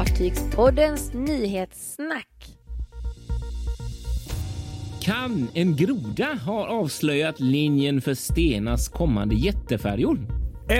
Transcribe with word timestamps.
Fartygspoddens 0.00 1.12
nyhetssnack. 1.14 2.26
Kan 5.02 5.48
en 5.54 5.76
groda 5.76 6.38
ha 6.46 6.68
avslöjat 6.68 7.40
linjen 7.40 8.00
för 8.00 8.14
Stenas 8.14 8.88
kommande 8.88 9.34
jättefärjor? 9.34 10.18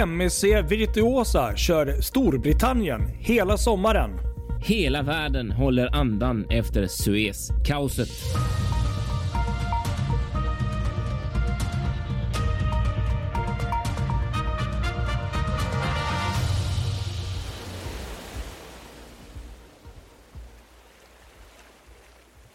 MSC 0.07 0.45
Virtuosa 0.45 1.57
kör 1.57 2.01
Storbritannien 2.01 3.01
hela 3.19 3.57
sommaren. 3.57 4.11
Hela 4.65 5.03
världen 5.03 5.51
håller 5.51 5.95
andan 5.97 6.47
efter 6.51 6.87
Suez-kaoset. 6.87 8.11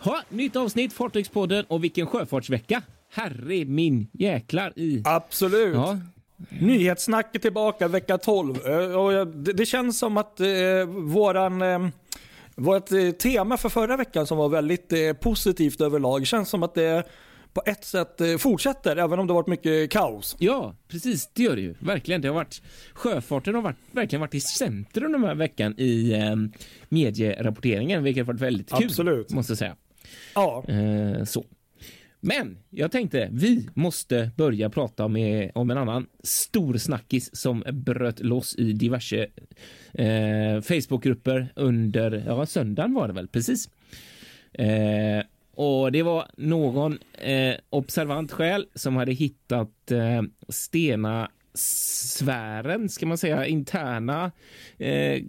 Ha, 0.05 0.21
nytt 0.29 0.55
avsnitt 0.55 0.93
Fartygspodden 0.93 1.65
och 1.67 1.83
vilken 1.83 2.07
sjöfartsvecka! 2.07 2.81
Herre 3.11 3.65
min 3.65 4.07
jäklar 4.13 4.73
i... 4.75 5.01
Absolut. 5.05 5.75
Ja, 5.75 5.97
Nyhetssnacket 6.61 7.41
tillbaka 7.41 7.87
vecka 7.87 8.17
12. 8.17 8.55
Eh, 8.67 8.77
Och 8.77 9.27
det, 9.27 9.65
känns 9.65 9.99
som 9.99 10.17
att 10.17 10.39
eh, 10.39 10.47
våran... 10.87 11.61
Eh, 11.61 11.87
vårt 12.55 12.89
tema 13.19 13.57
för 13.57 13.69
förra 13.69 13.97
veckan 13.97 14.27
som 14.27 14.37
var 14.37 14.49
väldigt 14.49 14.93
positivt 15.21 15.81
överlag 15.81 16.27
känns 16.27 16.49
som 16.49 16.63
att 16.63 16.73
det 16.75 17.03
på 17.53 17.61
ett 17.65 17.83
sätt 17.85 18.21
fortsätter 18.39 18.95
även 18.97 19.19
om 19.19 19.27
det 19.27 19.33
varit 19.33 19.47
mycket 19.47 19.91
kaos. 19.91 20.35
Ja, 20.39 20.75
precis. 20.87 21.29
Det 21.33 21.43
gör 21.43 21.55
det 21.55 21.61
ju. 21.61 21.75
Verkligen. 21.79 22.21
Det 22.21 22.27
har 22.27 22.35
varit, 22.35 22.61
sjöfarten 22.93 23.55
har 23.55 23.61
varit, 23.61 23.77
verkligen 23.91 24.21
varit 24.21 24.35
i 24.35 24.39
centrum 24.39 25.11
den 25.11 25.23
här 25.23 25.35
veckan 25.35 25.75
i 25.77 26.13
eh, 26.13 26.35
medierapporteringen, 26.89 28.03
vilket 28.03 28.25
har 28.25 28.33
varit 28.33 28.41
väldigt 28.41 28.69
kul. 28.69 28.85
Absolut. 28.85 29.31
Måste 29.31 29.51
jag 29.51 29.57
säga. 29.57 29.75
Ja, 30.35 30.63
Eh, 30.67 31.23
så. 31.23 31.45
Men 32.19 32.57
jag 32.69 32.91
tänkte 32.91 33.29
vi 33.31 33.69
måste 33.73 34.31
börja 34.35 34.69
prata 34.69 35.07
med, 35.07 35.51
om 35.55 35.69
en 35.69 35.77
annan 35.77 36.07
stor 36.23 36.77
snackis 36.77 37.35
som 37.35 37.63
bröt 37.71 38.19
loss 38.19 38.55
i 38.55 38.73
diverse 38.73 39.27
eh, 39.93 40.61
Facebookgrupper 40.61 41.53
under, 41.55 42.23
ja 42.27 42.45
söndagen 42.45 42.93
var 42.93 43.07
det 43.07 43.13
väl, 43.13 43.27
precis. 43.27 43.69
Eh, 44.53 45.23
och 45.55 45.91
det 45.91 46.03
var 46.03 46.27
någon 46.37 46.99
eh, 47.13 47.55
observant 47.69 48.31
själ 48.31 48.65
som 48.75 48.95
hade 48.95 49.11
hittat 49.11 49.91
eh, 49.91 50.21
Stena 50.49 51.29
sfären, 51.55 52.89
ska 52.89 53.05
man 53.05 53.17
säga, 53.17 53.45
interna 53.45 54.31
eh, 54.77 55.21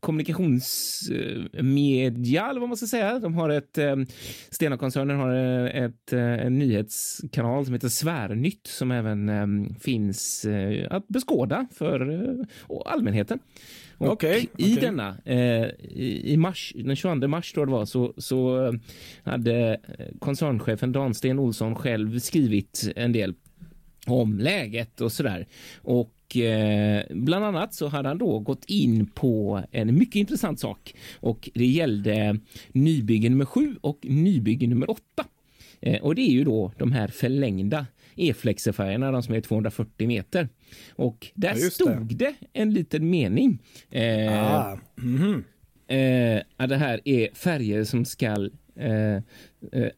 kommunikationsmedia, 0.00 2.50
eller 2.50 2.60
vad 2.60 2.68
man 2.68 2.76
ska 2.76 2.86
säga. 2.86 3.18
De 3.18 3.34
har 3.34 3.50
ett, 3.50 3.78
eh, 3.78 3.96
Stena-koncernen 4.50 5.16
har 5.16 5.34
eh, 5.34 5.66
ett, 5.84 6.12
eh, 6.12 6.46
en 6.46 6.58
nyhetskanal 6.58 7.64
som 7.64 7.74
heter 7.74 7.88
Svärnytt 7.88 8.66
som 8.66 8.90
även 8.90 9.28
eh, 9.28 9.46
finns 9.80 10.44
eh, 10.44 10.86
att 10.90 11.08
beskåda 11.08 11.66
för 11.72 12.10
eh, 12.10 12.34
allmänheten. 12.84 13.38
Och 13.98 14.12
Okej, 14.12 14.48
I 14.58 14.62
okej. 14.62 14.78
denna, 14.80 15.16
i, 15.78 16.36
mars, 16.36 16.72
den 16.76 16.96
22 16.96 17.28
mars 17.28 17.52
tror 17.52 17.62
jag 17.62 17.68
det 17.68 17.72
var, 17.72 17.84
så, 17.84 18.14
så 18.16 18.72
hade 19.22 19.80
koncernchefen 20.18 20.92
Dan 20.92 21.14
Sten 21.14 21.38
Olsson 21.38 21.74
själv 21.74 22.18
skrivit 22.18 22.92
en 22.96 23.12
del 23.12 23.34
om 24.14 24.38
läget 24.38 25.00
och 25.00 25.12
sådär. 25.12 25.46
Och 25.82 26.36
eh, 26.36 27.02
bland 27.10 27.44
annat 27.44 27.74
så 27.74 27.88
hade 27.88 28.08
han 28.08 28.18
då 28.18 28.38
gått 28.38 28.64
in 28.64 29.06
på 29.06 29.62
en 29.70 29.98
mycket 29.98 30.16
intressant 30.16 30.60
sak 30.60 30.94
och 31.20 31.50
det 31.54 31.66
gällde 31.66 32.38
nybygge 32.72 33.28
nummer 33.28 33.44
7 33.44 33.76
och 33.80 33.98
nybygge 34.02 34.66
nummer 34.66 34.90
8. 34.90 35.02
Eh, 35.80 36.02
och 36.02 36.14
det 36.14 36.22
är 36.22 36.32
ju 36.32 36.44
då 36.44 36.72
de 36.78 36.92
här 36.92 37.08
förlängda 37.08 37.86
E-flexifierna, 38.16 39.10
de 39.12 39.22
som 39.22 39.34
är 39.34 39.40
240 39.40 40.06
meter. 40.06 40.48
Och 40.92 41.26
där 41.34 41.54
Ja, 41.56 41.70
stod 41.70 42.16
det. 42.16 42.34
en 42.52 42.74
liten 42.74 43.10
mening. 43.10 43.58
Eh, 43.90 44.44
ah. 44.54 44.78
mhm. 44.96 45.44
eh, 45.88 46.42
att 46.56 46.68
det 46.68 46.76
här 46.76 47.00
är 47.04 47.34
färger 47.34 47.84
som 47.84 48.04
skall 48.04 48.52
eh, 48.76 49.14
eh, 49.16 49.22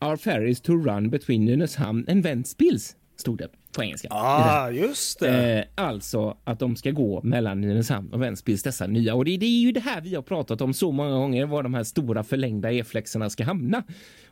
Our 0.00 0.16
ferries 0.16 0.60
to 0.60 0.72
run 0.72 1.10
between 1.10 1.44
Nynäshamn 1.44 2.06
and 2.08 2.22
Ventspils, 2.22 2.96
stod 3.16 3.38
det 3.38 3.48
på 3.72 3.82
engelska. 3.82 4.08
ah 4.10 4.70
just 4.70 5.20
det. 5.20 5.58
Eh, 5.58 5.84
alltså 5.84 6.36
att 6.44 6.58
de 6.58 6.76
ska 6.76 6.90
gå 6.90 7.20
mellan 7.22 7.60
Nynäshamn 7.60 8.12
och 8.12 8.22
Ventspils, 8.22 8.62
dessa 8.62 8.86
nya. 8.86 9.14
Och 9.14 9.24
det, 9.24 9.36
det 9.36 9.46
är 9.46 9.60
ju 9.60 9.72
det 9.72 9.80
här 9.80 10.00
vi 10.00 10.14
har 10.14 10.22
pratat 10.22 10.60
om 10.60 10.74
så 10.74 10.92
många 10.92 11.10
gånger, 11.10 11.46
var 11.46 11.62
de 11.62 11.74
här 11.74 11.84
stora 11.84 12.24
förlängda 12.24 12.72
E-flexerna 12.72 13.30
ska 13.30 13.44
hamna. 13.44 13.82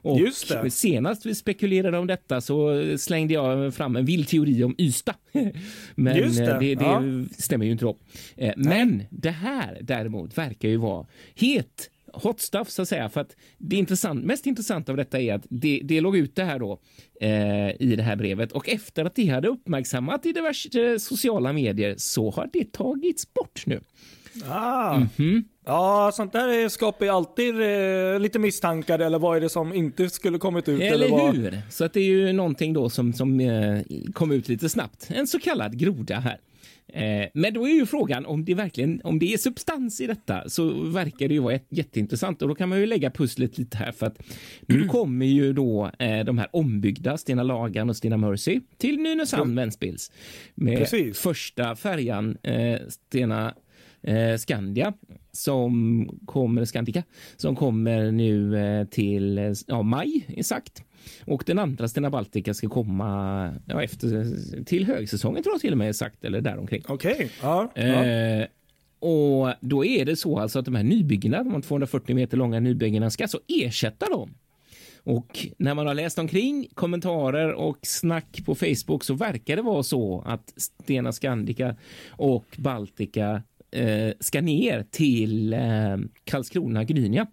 Och 0.03 0.21
Just 0.21 0.49
det. 0.49 0.71
senast 0.71 1.27
vi 1.27 1.35
spekulerade 1.35 1.99
om 1.99 2.07
detta 2.07 2.41
så 2.41 2.85
slängde 2.99 3.35
jag 3.35 3.75
fram 3.75 3.97
en 3.97 4.05
vild 4.05 4.29
teori 4.29 4.65
om 4.65 4.75
Ystad. 4.79 5.15
Men 5.95 6.17
Just 6.17 6.39
det, 6.39 6.51
eh, 6.53 6.59
det, 6.59 6.75
det 6.75 6.85
ja. 6.85 7.03
stämmer 7.39 7.65
ju 7.67 7.73
inte 7.73 7.85
då. 7.85 7.97
Eh, 8.37 8.53
Men 8.57 9.03
det 9.11 9.31
här 9.31 9.79
däremot 9.81 10.39
verkar 10.39 10.69
ju 10.69 10.77
vara 10.77 11.07
het 11.35 11.91
hot 12.13 12.41
stuff 12.41 12.71
så 12.71 12.83
att 12.83 12.89
säga. 12.89 13.09
För 13.09 13.21
att 13.21 13.37
det 13.59 13.77
intressant, 13.77 14.25
mest 14.25 14.47
intressanta 14.47 14.93
av 14.93 14.97
detta 14.97 15.21
är 15.21 15.35
att 15.35 15.47
det, 15.49 15.81
det 15.85 16.01
låg 16.01 16.17
ute 16.17 16.45
här 16.45 16.59
då 16.59 16.81
eh, 17.21 17.83
i 17.83 17.95
det 17.97 18.03
här 18.03 18.17
brevet 18.17 18.53
och 18.53 18.69
efter 18.69 19.05
att 19.05 19.15
det 19.15 19.27
hade 19.27 19.49
uppmärksammat 19.49 20.27
i 20.27 20.33
diverse 20.33 20.99
sociala 20.99 21.53
medier 21.53 21.95
så 21.99 22.31
har 22.31 22.49
det 22.53 22.73
tagits 22.73 23.35
bort 23.35 23.63
nu. 23.67 23.81
Ah. 24.49 24.99
Mhm. 25.19 25.45
Ja, 25.67 26.11
sånt 26.15 26.33
där 26.33 26.49
är- 26.49 26.69
skapar 26.69 27.05
ju 27.07 27.13
alltid 27.13 27.55
eh, 27.61 28.21
lite 28.21 28.39
misstankar 28.39 28.99
eller 28.99 29.19
vad 29.19 29.37
är 29.37 29.41
det 29.41 29.49
som 29.49 29.73
inte 29.75 30.11
skulle 30.11 30.39
kommit 30.39 30.69
ut? 30.69 30.81
Eller 30.81 31.09
vad? 31.09 31.37
hur? 31.37 31.59
Så 31.71 31.85
att 31.85 31.93
det 31.93 32.01
är 32.01 32.05
ju 32.05 32.33
någonting 32.33 32.73
då 32.73 32.91
som, 32.91 33.13
som 33.13 33.41
eh, 33.41 33.81
kom 34.13 34.33
ut 34.33 34.49
lite 34.49 34.69
snabbt. 34.69 35.09
En 35.15 35.27
så 35.27 35.39
kallad 35.39 35.79
groda 35.79 36.17
här. 36.19 36.39
Eh, 36.89 37.29
men 37.35 37.55
då 37.55 37.69
är 37.69 37.73
ju 37.73 37.87
frågan 37.87 38.27
om 38.27 38.45
det 38.45 38.55
verkligen, 38.55 39.01
om 39.05 39.19
det 39.19 39.33
är 39.33 39.39
substans 39.39 40.01
i 40.01 40.07
detta 40.07 40.49
så 40.49 40.83
verkar 40.83 41.29
det 41.29 41.35
ju 41.35 41.41
vara 41.41 41.59
jätteintressant 41.69 42.43
och 42.43 42.49
då 42.49 42.55
kan 42.55 42.69
man 42.69 42.79
ju 42.79 42.87
lägga 42.87 43.11
pusslet 43.11 43.59
lite 43.59 43.77
här 43.77 43.93
för 43.93 44.07
att 44.07 44.19
nu 44.67 44.85
kommer 44.89 45.27
ju 45.27 45.53
då 45.53 45.91
eh, 45.99 46.25
de 46.25 46.39
här 46.39 46.49
ombyggda 46.53 47.19
Stena 47.19 47.43
Lagan 47.43 47.91
och 47.91 47.97
Stena 47.97 48.17
Mercy 48.17 48.61
till 48.77 48.99
Nynäshamn 48.99 49.57
Ventspils 49.57 50.13
med 50.55 50.79
Precis. 50.79 51.19
första 51.19 51.77
färjan 51.77 52.37
eh, 52.43 52.79
Stena 52.89 53.55
eh, 54.03 54.37
Skandia 54.37 54.93
som 55.33 56.21
kommer, 56.27 56.65
Scandica, 56.65 57.03
som 57.37 57.57
kommer 57.57 58.13
nu 58.13 58.87
till 58.91 59.55
ja, 59.67 59.83
maj 59.83 60.43
sagt. 60.43 60.83
Och 61.25 61.43
den 61.47 61.59
andra 61.59 61.89
Stena 61.89 62.11
Baltica 62.11 62.55
ska 62.55 62.69
komma 62.69 63.55
ja, 63.67 63.83
efter, 63.83 64.65
till 64.65 64.87
högsäsongen 64.87 65.43
tror 65.43 65.55
jag 65.55 65.61
till 65.61 65.73
och 65.73 65.79
med 65.79 65.97
sagt, 65.97 66.25
eller 66.25 66.41
däromkring. 66.41 66.83
Okej, 66.89 67.31
ja. 67.43 67.73
ja. 67.75 67.83
Eh, 67.83 68.47
och 69.01 69.55
då 69.61 69.85
är 69.85 70.05
det 70.05 70.17
så 70.17 70.39
alltså 70.39 70.59
att 70.59 70.65
de 70.65 70.75
här 70.75 70.83
nybyggena, 70.83 71.45
de 71.45 71.63
240 71.63 72.17
meter 72.17 72.37
långa 72.37 72.61
nybyggena 72.61 73.11
ska 73.11 73.25
alltså 73.25 73.41
ersätta 73.49 74.07
dem. 74.07 74.35
Och 75.03 75.47
när 75.59 75.75
man 75.75 75.87
har 75.87 75.95
läst 75.95 76.19
omkring 76.19 76.69
kommentarer 76.75 77.53
och 77.53 77.79
snack 77.83 78.41
på 78.47 78.55
Facebook 78.55 79.05
så 79.05 79.15
verkar 79.15 79.57
det 79.57 79.63
vara 79.63 79.83
så 79.83 80.23
att 80.27 80.53
Stena 80.57 81.13
Scandica 81.13 81.77
och 82.09 82.57
Baltica 82.59 83.43
eh, 83.71 84.13
ska 84.21 84.41
ner 84.41 84.87
till 84.91 85.53
eh, 85.53 85.61
Karlskrona 86.25 86.85
Gdynia. 86.85 87.27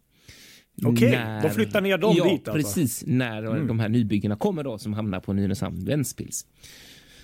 Okej, 0.84 1.12
När- 1.12 1.42
de 1.42 1.50
flyttar 1.50 1.82
ner 1.82 1.98
dem 1.98 2.16
ja, 2.18 2.24
dit 2.24 2.48
alltså? 2.48 2.52
precis. 2.54 3.04
När 3.08 3.68
de 3.68 3.80
här 3.80 3.90
nybyggena 3.90 4.36
kommer 4.36 4.64
då 4.64 4.78
som 4.78 4.94
hamnar 4.94 5.20
på 5.20 5.34
Nynäshamn 5.34 5.86
Ventspils. 5.86 6.46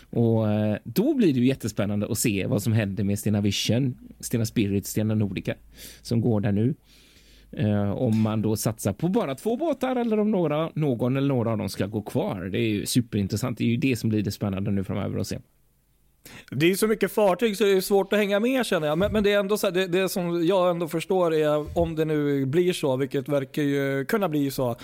Och 0.10 0.52
eh, 0.52 0.78
då 0.84 1.14
blir 1.14 1.34
det 1.34 1.40
ju 1.40 1.46
jättespännande 1.46 2.08
att 2.12 2.18
se 2.18 2.48
vad 2.48 2.64
som 2.64 2.74
händer 2.74 3.04
med 3.04 3.20
Stena 3.20 3.42
Vision, 3.42 3.98
Stena 4.20 4.46
Spirit, 4.46 4.86
Stena 4.86 5.16
Nordica 5.16 5.54
som 6.02 6.22
går 6.22 6.42
där 6.42 6.52
nu. 6.52 6.74
Eh, 7.52 7.92
om 7.92 8.22
man 8.22 8.42
då 8.42 8.56
satsar 8.56 8.94
på 8.94 9.08
bara 9.08 9.36
två 9.36 9.58
båtar 9.58 9.96
eller 9.96 10.20
om 10.20 10.32
några, 10.32 10.72
någon 10.76 11.18
eller 11.18 11.28
några 11.28 11.52
av 11.52 11.58
dem 11.58 11.70
ska 11.70 11.86
gå 11.88 12.02
kvar. 12.02 12.46
Det 12.46 12.60
är 12.60 12.70
ju 12.70 12.86
superintressant. 12.86 13.58
Det 13.58 13.64
är 13.64 13.68
ju 13.68 13.78
det 13.78 13.96
som 13.96 14.10
blir 14.10 14.22
det 14.22 14.32
spännande 14.32 14.72
nu 14.72 14.84
framöver 14.84 15.20
att 15.20 15.28
se. 15.28 15.40
Det 16.52 16.72
är 16.72 16.76
så 16.76 16.88
mycket 16.88 17.12
fartyg 17.12 17.58
så 17.58 17.64
det 17.64 17.72
är 17.72 17.82
svårt 17.82 18.14
att 18.14 18.20
hänga 18.20 18.40
med 18.40 18.66
känner 18.66 18.88
jag. 18.88 18.98
Men, 18.98 19.12
men 19.12 19.24
det 19.24 19.32
är 19.34 19.40
ändå 19.40 19.58
så 19.58 19.68
här, 19.68 19.74
det, 19.74 19.88
det 19.88 20.10
som 20.10 20.46
jag 20.46 20.70
ändå 20.70 20.88
förstår 20.88 21.34
är 21.34 21.78
om 21.78 21.96
det 21.96 22.06
nu 22.06 22.46
blir 22.46 22.74
så, 22.74 22.98
vilket 22.98 23.30
verkar 23.30 23.62
ju 23.62 24.06
kunna 24.06 24.30
bli 24.30 24.52
så, 24.52 24.76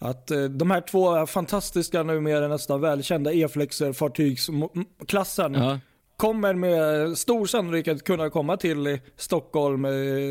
att 0.00 0.30
eh, 0.30 0.44
de 0.44 0.70
här 0.70 0.80
två 0.80 1.26
fantastiska 1.26 2.02
numera 2.02 2.48
nästan 2.48 2.80
välkända 2.80 3.32
E-flexer 3.32 3.92
fartygsklassen 3.92 5.54
Ja, 5.54 5.78
kommer 6.16 6.54
med 6.54 7.18
stor 7.18 7.46
sannolikhet 7.46 8.04
kunna 8.04 8.30
komma 8.30 8.56
till 8.56 8.98
Stockholm, 9.16 9.84
eh, 9.84 9.90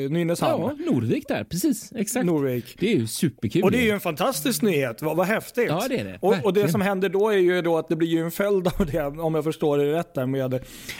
Nynäshamn. 0.10 0.64
Ja, 0.64 0.92
Norvik 0.92 1.28
där, 1.28 1.44
precis. 1.44 1.92
Exakt. 1.96 2.26
Norvik. 2.26 2.76
Det 2.80 2.94
är 2.94 2.96
ju 2.96 3.08
superkul. 3.08 3.64
Och 3.64 3.72
det 3.72 3.78
är 3.78 3.84
ju 3.84 3.90
en 3.90 4.00
fantastisk 4.00 4.62
nyhet, 4.62 5.02
vad, 5.02 5.18
vad 5.18 5.28
häftigt. 5.28 5.66
Ja, 5.68 5.86
det 5.90 6.00
är 6.00 6.06
det. 6.06 6.18
Och, 6.22 6.36
och 6.44 6.54
det 6.54 6.68
som 6.68 6.82
händer 6.82 7.10
då 7.10 7.30
är 7.30 7.38
ju 7.38 7.62
då 7.62 7.78
att 7.78 7.90
det 7.90 7.96
blir 7.96 8.08
ju 8.08 8.22
en 8.22 8.32
följd 8.32 8.68
av 8.68 8.86
det, 8.86 9.06
om 9.06 9.36
jag 9.36 9.44
förstår 9.44 9.78
det 9.78 9.92
rätt 9.92 10.14
där 10.14 10.26
med 10.26 10.54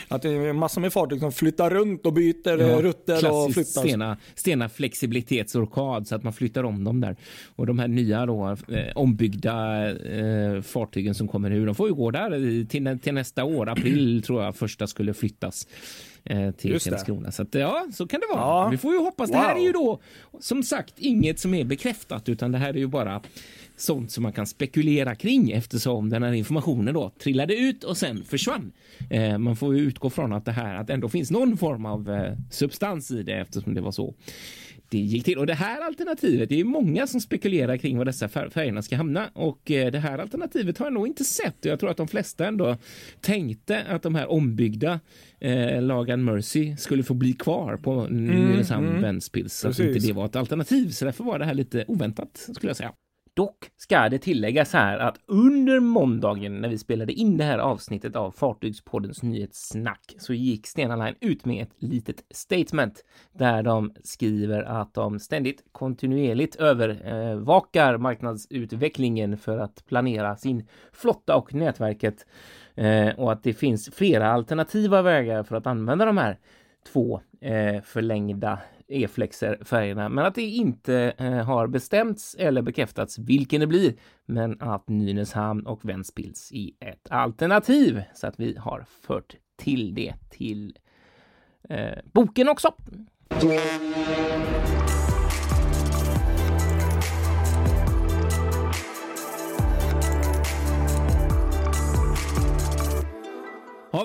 att 0.08 0.22
det 0.22 0.28
är 0.28 0.52
massor 0.52 0.80
med 0.80 0.92
fartyg 0.92 1.20
som 1.20 1.32
flyttar 1.32 1.70
runt 1.70 2.06
och 2.06 2.12
byter 2.12 2.60
eh, 2.60 2.78
rutter 2.78 3.32
och 3.32 3.52
flyttar. 3.54 3.80
Stena, 3.80 4.16
stena 4.34 4.68
flexibilitetsorkad 4.68 6.08
så 6.08 6.14
att 6.14 6.22
man 6.22 6.32
flyttar 6.32 6.64
om 6.64 6.84
dem 6.84 7.00
där. 7.00 7.16
Och 7.56 7.66
de 7.66 7.78
här 7.78 7.88
nya 7.88 8.26
då, 8.26 8.56
eh, 8.68 8.78
ombyggda 8.94 9.88
eh, 9.90 10.62
fartygen 10.62 11.14
som 11.14 11.28
kommer 11.28 11.50
nu, 11.50 11.66
de 11.66 11.74
får 11.74 11.88
ju 11.88 11.94
gå 11.94 12.10
där 12.10 12.64
till, 12.66 12.98
till 13.00 13.14
nästa 13.14 13.44
år. 13.44 13.68
April 13.68 14.22
tror 14.22 14.42
jag 14.42 14.56
första 14.76 14.86
skulle 14.86 15.14
flyttas 15.14 15.66
eh, 16.24 16.50
till. 16.50 16.80
Karlskrona. 16.80 17.32
Så 17.32 17.42
att, 17.42 17.54
ja, 17.54 17.86
så 17.92 18.06
kan 18.06 18.20
det 18.20 18.26
vara. 18.26 18.40
Ja. 18.40 18.68
Vi 18.70 18.76
får 18.76 18.92
ju 18.92 18.98
hoppas. 18.98 19.30
Det 19.30 19.36
här 19.36 19.54
Wow. 19.54 19.62
är 19.62 19.66
ju 19.66 19.72
då 19.72 20.00
som 20.40 20.62
sagt 20.62 20.94
inget 20.98 21.38
som 21.40 21.54
är 21.54 21.64
bekräftat 21.64 22.28
utan 22.28 22.52
det 22.52 22.58
här 22.58 22.68
är 22.68 22.78
ju 22.78 22.86
bara 22.86 23.22
sånt 23.76 24.10
som 24.12 24.22
man 24.22 24.32
kan 24.32 24.46
spekulera 24.46 25.14
kring 25.14 25.50
eftersom 25.50 26.10
den 26.10 26.22
här 26.22 26.32
informationen 26.32 26.94
då 26.94 27.10
trillade 27.22 27.56
ut 27.56 27.84
och 27.84 27.96
sen 27.96 28.24
försvann. 28.24 28.72
Eh, 29.10 29.38
man 29.38 29.56
får 29.56 29.74
ju 29.76 29.80
utgå 29.80 30.10
från 30.10 30.32
att 30.32 30.44
det 30.44 30.52
här 30.52 30.74
att 30.74 30.90
ändå 30.90 31.08
finns 31.08 31.30
någon 31.30 31.56
form 31.56 31.86
av 31.86 32.10
eh, 32.10 32.32
substans 32.50 33.10
i 33.10 33.22
det 33.22 33.32
eftersom 33.40 33.74
det 33.74 33.80
var 33.80 33.92
så 33.92 34.14
det 34.96 35.02
gick 35.02 35.24
till. 35.24 35.38
Och 35.38 35.46
det 35.46 35.54
här 35.54 35.80
alternativet, 35.80 36.48
det 36.48 36.60
är 36.60 36.64
många 36.64 37.06
som 37.06 37.20
spekulerar 37.20 37.76
kring 37.76 37.98
var 37.98 38.04
dessa 38.04 38.26
fär- 38.26 38.50
färgerna 38.50 38.82
ska 38.82 38.96
hamna 38.96 39.30
och 39.32 39.70
eh, 39.70 39.90
det 39.90 39.98
här 39.98 40.18
alternativet 40.18 40.78
har 40.78 40.86
jag 40.86 40.92
nog 40.92 41.06
inte 41.06 41.24
sett. 41.24 41.64
Jag 41.64 41.80
tror 41.80 41.90
att 41.90 41.96
de 41.96 42.08
flesta 42.08 42.46
ändå 42.46 42.76
tänkte 43.20 43.82
att 43.82 44.02
de 44.02 44.14
här 44.14 44.30
ombyggda 44.30 45.00
eh, 45.40 45.82
Lagan 45.82 46.24
Mercy 46.24 46.76
skulle 46.76 47.02
få 47.02 47.14
bli 47.14 47.32
kvar 47.32 47.76
på 47.76 48.06
Nynäshamn 48.06 48.88
mm, 48.88 49.02
Ventspils 49.02 49.54
så 49.54 49.68
att 49.68 49.78
inte 49.78 49.98
det 49.98 50.12
var 50.12 50.26
ett 50.26 50.36
alternativ. 50.36 50.90
Så 50.90 51.04
därför 51.04 51.24
var 51.24 51.38
det 51.38 51.44
här 51.44 51.54
lite 51.54 51.84
oväntat 51.88 52.48
skulle 52.54 52.70
jag 52.70 52.76
säga. 52.76 52.92
Dock 53.36 53.70
ska 53.76 54.08
det 54.08 54.18
tilläggas 54.18 54.72
här 54.72 54.98
att 54.98 55.18
under 55.26 55.80
måndagen 55.80 56.60
när 56.60 56.68
vi 56.68 56.78
spelade 56.78 57.12
in 57.12 57.36
det 57.36 57.44
här 57.44 57.58
avsnittet 57.58 58.16
av 58.16 58.30
Fartygspoddens 58.30 59.22
nyhetssnack 59.22 60.14
så 60.18 60.34
gick 60.34 60.66
Stena 60.66 60.96
Line 60.96 61.14
ut 61.20 61.44
med 61.44 61.62
ett 61.62 61.70
litet 61.78 62.24
statement 62.30 63.04
där 63.32 63.62
de 63.62 63.92
skriver 64.04 64.62
att 64.62 64.94
de 64.94 65.18
ständigt 65.18 65.64
kontinuerligt 65.72 66.56
övervakar 66.56 67.98
marknadsutvecklingen 67.98 69.38
för 69.38 69.58
att 69.58 69.86
planera 69.86 70.36
sin 70.36 70.68
flotta 70.92 71.36
och 71.36 71.54
nätverket 71.54 72.26
eh, 72.74 73.08
och 73.08 73.32
att 73.32 73.42
det 73.42 73.52
finns 73.52 73.90
flera 73.94 74.32
alternativa 74.32 75.02
vägar 75.02 75.42
för 75.42 75.56
att 75.56 75.66
använda 75.66 76.04
de 76.04 76.18
här 76.18 76.38
två 76.92 77.20
eh, 77.40 77.82
förlängda 77.82 78.58
E-flexer 78.88 79.58
färgerna, 79.64 80.08
men 80.08 80.24
att 80.24 80.34
det 80.34 80.42
inte 80.42 81.14
eh, 81.18 81.44
har 81.44 81.66
bestämts 81.66 82.36
eller 82.38 82.62
bekräftats 82.62 83.18
vilken 83.18 83.60
det 83.60 83.66
blir, 83.66 83.94
men 84.26 84.60
att 84.60 84.88
Nynäshamn 84.88 85.66
och 85.66 85.84
Ventspils 85.84 86.52
är 86.52 86.88
ett 86.88 87.10
alternativ 87.10 88.02
så 88.14 88.26
att 88.26 88.40
vi 88.40 88.56
har 88.56 88.84
fört 89.02 89.36
till 89.56 89.94
det 89.94 90.14
till 90.30 90.78
eh, 91.68 91.98
boken 92.12 92.48
också. 92.48 92.74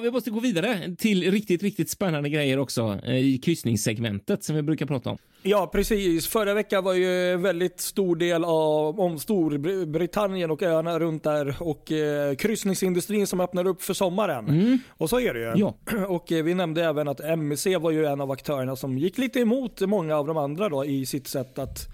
Vi 0.02 0.12
måste 0.12 0.32
gå 0.32 0.40
vidare 0.40 0.96
till 0.98 1.32
riktigt, 1.32 1.64
riktigt 1.64 1.90
spännande 1.90 2.30
grejer 2.30 2.60
också 2.60 3.00
eh, 3.04 3.16
i 3.16 3.38
kryssningssegmentet 3.38 4.44
som 4.44 4.56
vi 4.56 4.62
brukar 4.62 4.86
prata 4.86 5.10
om. 5.10 5.18
Ja, 5.44 5.70
precis. 5.74 6.28
Förra 6.28 6.54
veckan 6.54 6.84
var 6.84 6.94
ju 6.94 7.34
en 7.34 7.42
väldigt 7.42 7.80
stor 7.80 8.16
del 8.16 8.44
av, 8.44 9.00
om 9.00 9.20
Storbritannien 9.20 10.52
och 10.52 10.64
öarna 10.64 11.00
runt 11.00 11.24
där 11.24 11.56
och 11.60 11.92
eh, 11.92 12.36
kryssningsindustrin 12.36 13.28
som 13.28 13.42
öppnar 13.42 13.68
upp 13.68 13.82
för 13.82 13.94
sommaren. 13.94 14.80
Och 14.90 15.10
så 15.10 15.20
är 15.20 15.34
det 15.34 15.40
ju. 15.40 15.54
Ja. 15.56 15.76
Och 16.08 16.32
eh, 16.32 16.44
vi 16.44 16.54
nämnde 16.54 16.86
även 16.86 17.08
att 17.08 17.20
MSC 17.20 17.68
var 17.80 17.92
ju 17.92 18.06
en 18.06 18.22
av 18.22 18.32
aktörerna 18.32 18.76
som 18.76 18.98
gick 18.98 19.18
lite 19.18 19.40
emot 19.40 19.82
många 19.82 20.16
av 20.18 20.28
de 20.28 20.38
andra 20.38 20.70
då 20.70 20.86
i 20.86 21.06
sitt 21.06 21.28
sätt 21.28 21.60
att 21.60 21.88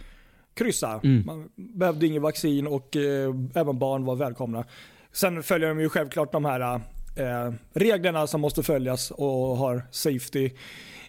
kryssa. 0.54 1.00
Man 1.26 1.50
behövde 1.56 2.08
ingen 2.08 2.22
vaccin 2.22 2.68
och 2.68 2.96
eh, 2.96 3.36
även 3.54 3.80
barn 3.80 4.06
var 4.06 4.16
välkomna. 4.16 4.66
Sen 5.12 5.44
följer 5.44 5.70
de 5.70 5.80
ju 5.80 5.90
självklart 5.90 6.32
de 6.32 6.46
här 6.46 6.82
eh, 7.18 7.54
reglerna 7.74 8.28
som 8.28 8.42
måste 8.42 8.64
följas 8.64 9.12
och 9.12 9.58
har 9.58 9.86
safety 9.92 10.50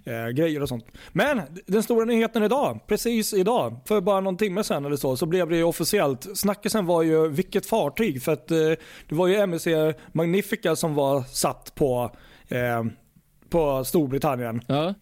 eh, 0.05 0.29
grejer 0.29 0.63
och 0.63 0.69
sånt. 0.69 0.87
Men 1.13 1.41
den 1.67 1.83
stora 1.83 2.05
nyheten 2.05 2.43
idag, 2.43 2.81
precis 2.87 3.35
idag, 3.35 3.81
för 3.85 4.01
bara 4.01 4.21
någon 4.21 4.37
timme 4.37 4.65
sedan 4.65 4.85
eller 4.85 4.97
så, 4.97 5.17
så 5.17 5.27
blev 5.27 5.49
det 5.49 5.57
ju 5.57 5.65
officiellt. 5.65 6.39
Snackisen 6.39 6.87
var 6.87 7.03
ju 7.03 7.29
vilket 7.29 7.67
fartyg, 7.67 8.23
för 8.23 8.33
att 8.33 8.51
eh, 8.51 8.57
det 9.09 9.15
var 9.15 9.27
ju 9.27 9.35
MSC 9.35 9.67
Magnifica 10.13 10.77
som 10.77 10.95
var 10.95 11.23
satt 11.23 11.75
på, 11.75 12.17
eh, 12.49 12.85
på 13.49 13.85
Storbritannien. 13.85 14.61
Ja, 14.67 14.95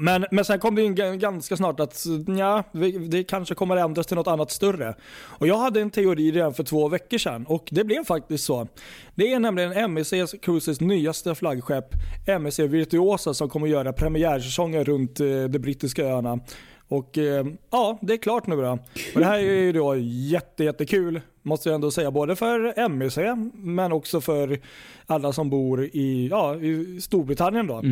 men, 0.00 0.26
men 0.30 0.44
sen 0.44 0.58
kom 0.58 0.74
det 0.74 0.82
in 0.82 0.94
ganska 1.18 1.56
snart 1.56 1.80
att 1.80 2.04
ja, 2.38 2.62
det 3.08 3.24
kanske 3.24 3.54
kommer 3.54 3.76
ändras 3.76 4.06
till 4.06 4.16
något 4.16 4.26
annat 4.26 4.50
större. 4.50 4.94
Och 5.20 5.46
jag 5.46 5.58
hade 5.58 5.80
en 5.80 5.90
teori 5.90 6.32
redan 6.32 6.54
för 6.54 6.64
två 6.64 6.88
veckor 6.88 7.18
sedan 7.18 7.46
och 7.46 7.68
det 7.70 7.84
blev 7.84 8.04
faktiskt 8.04 8.44
så. 8.44 8.68
Det 9.14 9.32
är 9.32 9.38
nämligen 9.38 9.72
MSC 9.72 10.12
Cruises 10.42 10.80
nyaste 10.80 11.34
flaggskepp, 11.34 11.94
MSC 12.26 12.58
Virtuosa, 12.58 13.34
som 13.34 13.48
kommer 13.48 13.66
göra 13.66 13.92
premiärsäsongen 13.92 14.84
runt 14.84 15.20
eh, 15.20 15.26
de 15.26 15.58
brittiska 15.58 16.04
öarna. 16.04 16.40
Och 16.88 17.18
eh, 17.18 17.46
ja, 17.70 17.98
det 18.02 18.12
är 18.12 18.16
klart 18.16 18.46
nu 18.46 18.56
då. 18.56 18.78
Och 19.14 19.20
det 19.20 19.26
här 19.26 19.38
är 19.38 19.62
ju 19.62 19.72
då 19.72 19.96
jätte, 19.96 20.64
jättekul, 20.64 21.20
måste 21.42 21.68
jag 21.68 21.74
ändå 21.74 21.90
säga, 21.90 22.10
både 22.10 22.36
för 22.36 22.78
MSC 22.78 23.18
men 23.54 23.92
också 23.92 24.20
för 24.20 24.60
alla 25.06 25.32
som 25.32 25.50
bor 25.50 25.84
i, 25.84 26.28
ja, 26.30 26.56
i 26.56 27.00
Storbritannien 27.00 27.66
då. 27.66 27.82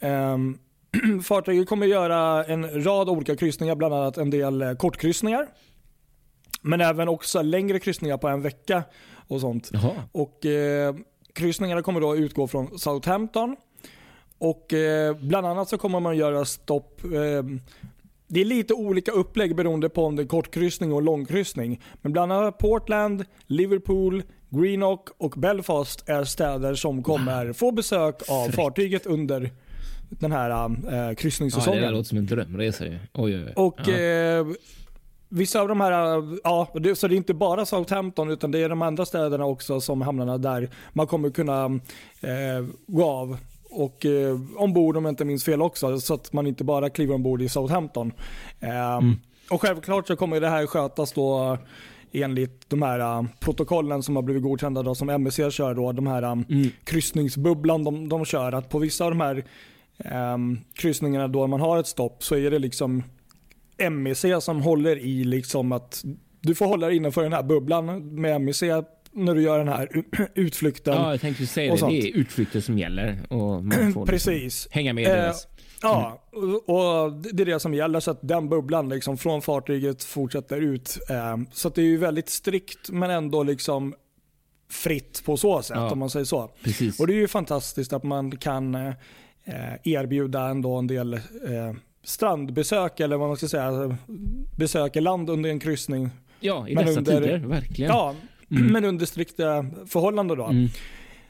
Ehm, 0.00 0.58
fartyget 1.22 1.68
kommer 1.68 1.86
göra 1.86 2.44
en 2.44 2.84
rad 2.84 3.08
olika 3.08 3.36
kryssningar, 3.36 3.74
bland 3.74 3.94
annat 3.94 4.18
en 4.18 4.30
del 4.30 4.62
eh, 4.62 4.72
kortkryssningar. 4.72 5.46
Men 6.62 6.80
även 6.80 7.08
också 7.08 7.42
längre 7.42 7.80
kryssningar 7.80 8.18
på 8.18 8.28
en 8.28 8.42
vecka 8.42 8.82
och 9.28 9.40
sånt. 9.40 9.70
jaha. 9.72 9.92
Och 10.12 10.46
eh, 10.46 10.94
Kryssningarna 11.38 11.82
kommer 11.82 12.00
då 12.00 12.16
utgå 12.16 12.46
från 12.46 12.78
Southampton. 12.78 13.56
Och 14.38 14.72
eh, 14.72 15.16
Bland 15.16 15.46
annat 15.46 15.68
så 15.68 15.78
kommer 15.78 16.00
man 16.00 16.16
göra 16.16 16.44
stopp. 16.44 17.04
Eh, 17.04 17.42
det 18.28 18.40
är 18.40 18.44
lite 18.44 18.74
olika 18.74 19.12
upplägg 19.12 19.56
beroende 19.56 19.88
på 19.88 20.04
om 20.04 20.16
det 20.16 20.22
är 20.22 20.26
kortkryssning 20.26 20.92
och 20.92 21.02
långkryssning. 21.02 21.82
Men 22.02 22.12
bland 22.12 22.32
annat 22.32 22.58
Portland, 22.58 23.24
Liverpool, 23.46 24.22
Greenock 24.50 25.08
och 25.18 25.34
Belfast 25.36 26.08
är 26.08 26.24
städer 26.24 26.74
som 26.74 27.02
kommer 27.02 27.52
få 27.52 27.72
besök 27.72 28.22
av 28.28 28.48
fartyget 28.48 29.06
under 29.06 29.50
den 30.08 30.32
här 30.32 30.50
eh, 30.50 30.56
Ja, 30.56 31.08
det 31.08 31.14
kryssningssäsongen. 31.14 31.92
låter 31.92 32.08
som 32.08 32.18
en 32.18 32.26
drömresa 32.26 32.84
ju. 32.86 32.98
Oj, 33.14 33.36
oj, 33.36 33.44
oj. 33.46 33.52
Och 33.56 33.80
ja. 33.86 33.92
eh, 33.98 34.46
vissa 35.28 35.60
av 35.60 35.68
de 35.68 35.80
här, 35.80 35.92
ja, 36.44 36.68
det, 36.74 36.94
så 36.96 37.08
det 37.08 37.14
är 37.14 37.16
inte 37.16 37.34
bara 37.34 37.66
Southampton 37.66 38.30
utan 38.30 38.50
det 38.50 38.58
är 38.58 38.68
de 38.68 38.82
andra 38.82 39.06
städerna 39.06 39.44
också 39.44 39.80
som 39.80 40.02
hamnarna 40.02 40.38
där 40.38 40.70
man 40.92 41.06
kommer 41.06 41.30
kunna 41.30 41.64
eh, 42.20 42.66
gå 42.86 43.04
av. 43.04 43.36
Och 43.70 44.06
eh, 44.06 44.38
ombord 44.56 44.96
om 44.96 45.04
jag 45.04 45.12
inte 45.12 45.24
minns 45.24 45.44
fel 45.44 45.62
också, 45.62 46.00
så 46.00 46.14
att 46.14 46.32
man 46.32 46.46
inte 46.46 46.64
bara 46.64 46.90
kliver 46.90 47.14
ombord 47.14 47.42
i 47.42 47.48
Southampton. 47.48 48.12
Eh, 48.60 49.00
Och 49.50 49.60
självklart 49.62 50.06
så 50.06 50.16
kommer 50.16 50.40
det 50.40 50.48
här 50.48 50.66
skötas 50.66 51.12
då 51.12 51.58
enligt 52.12 52.70
de 52.70 52.82
här 52.82 52.98
eh, 52.98 53.24
protokollen 53.40 54.02
som 54.02 54.16
har 54.16 54.22
blivit 54.22 54.42
godkända 54.42 54.82
då, 54.82 54.94
som 54.94 55.08
MSC 55.10 55.36
kör 55.50 55.74
då, 55.74 55.92
de 55.92 56.06
här 56.06 56.22
um, 56.22 56.44
kryssningsbubblan 56.84 57.84
de, 57.84 58.08
de 58.08 58.24
kör. 58.24 58.52
Att 58.52 58.68
på 58.68 58.78
vissa 58.78 59.04
av 59.04 59.10
de 59.10 59.20
här 59.20 59.44
um, 60.34 60.60
kryssningarna 60.74 61.28
då 61.28 61.46
man 61.46 61.60
har 61.60 61.78
ett 61.78 61.86
stopp 61.86 62.22
så 62.24 62.34
är 62.36 62.50
det 62.50 62.58
liksom 62.58 63.02
MEC 63.90 64.24
som 64.40 64.62
håller 64.62 64.98
i 64.98 65.24
liksom 65.24 65.72
att 65.72 66.04
du 66.40 66.54
får 66.54 66.66
hålla 66.66 66.86
dig 66.86 66.96
innanför 66.96 67.22
den 67.22 67.32
här 67.32 67.42
bubblan 67.42 68.14
med 68.20 68.40
MEC 68.40 68.62
när 69.12 69.34
du 69.34 69.42
gör 69.42 69.58
den 69.58 69.68
här 69.68 69.88
utflykten. 70.34 70.94
ja, 70.94 71.10
jag 71.10 71.20
tänkte 71.20 71.46
säga 71.46 71.74
det. 71.74 71.86
Det 71.86 71.98
är 72.08 72.16
utflykter 72.16 72.60
som 72.60 72.78
gäller. 72.78 73.18
Och 73.30 73.64
man 73.64 73.70
får 73.72 73.82
liksom 73.84 74.06
Precis. 74.06 74.68
hänga 74.70 74.92
med 74.92 75.04
i 75.04 75.06
Eh, 75.06 75.12
deras. 75.12 75.46
Ja, 75.82 76.22
och 76.32 77.04
och 77.04 77.12
det 77.12 77.42
är 77.42 77.46
det 77.46 77.60
som 77.60 77.74
gäller 77.74 78.00
så 78.00 78.10
att 78.10 78.18
den 78.28 78.48
bubblan 78.48 78.88
liksom 78.88 79.18
från 79.18 79.42
fartyget 79.42 80.04
fortsätter 80.04 80.56
ut. 80.60 80.98
Eh, 81.10 81.36
Så 81.52 81.68
det 81.68 81.80
är 81.80 81.84
ju 81.86 81.96
väldigt 81.96 82.28
strikt 82.28 82.90
men 82.90 83.10
ändå 83.10 83.42
liksom 83.42 83.94
fritt 84.70 85.22
på 85.24 85.36
så 85.36 85.62
sätt 85.62 85.76
Ja. 85.76 85.90
om 85.92 85.98
man 85.98 86.10
säger 86.10 86.24
så. 86.24 86.50
Precis. 86.64 87.00
Och 87.00 87.06
det 87.06 87.12
är 87.12 87.18
ju 87.18 87.28
fantastiskt 87.28 87.92
att 87.92 88.02
man 88.02 88.36
kan 88.36 88.74
eh, 88.74 88.92
erbjuda 89.84 90.48
ändå 90.48 90.76
en 90.76 90.86
del 90.86 91.14
eh, 91.14 91.20
strandbesök 92.04 93.00
eller 93.00 93.16
vad 93.16 93.28
man 93.28 93.36
ska 93.36 93.48
säga, 93.48 93.96
besöka 94.56 95.00
land 95.00 95.30
under 95.30 95.50
en 95.50 95.58
kryssning. 95.60 96.10
ja, 96.40 96.68
i 96.68 96.74
men 96.74 96.86
dessa 96.86 96.98
under- 96.98 97.20
tider. 97.20 97.38
Verkligen. 97.38 97.90
Ja, 97.90 98.14
men 98.48 98.84
under 98.84 99.06
strikta 99.06 99.66
förhållanden 99.86 100.38
då. 100.38 100.44
Mm. 100.44 100.68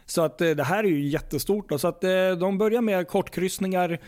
Så 0.07 0.23
att 0.23 0.41
eh, 0.41 0.51
det 0.51 0.65
här 0.65 0.85
är 0.85 0.89
ju 0.89 1.09
jättestort. 1.09 1.69
Då. 1.69 1.79
Så 1.79 1.89
att 1.89 2.05
eh, 2.05 2.11
de 2.41 2.59
börjar 2.59 2.81
med 2.81 3.09
kortkryssningar 3.09 3.99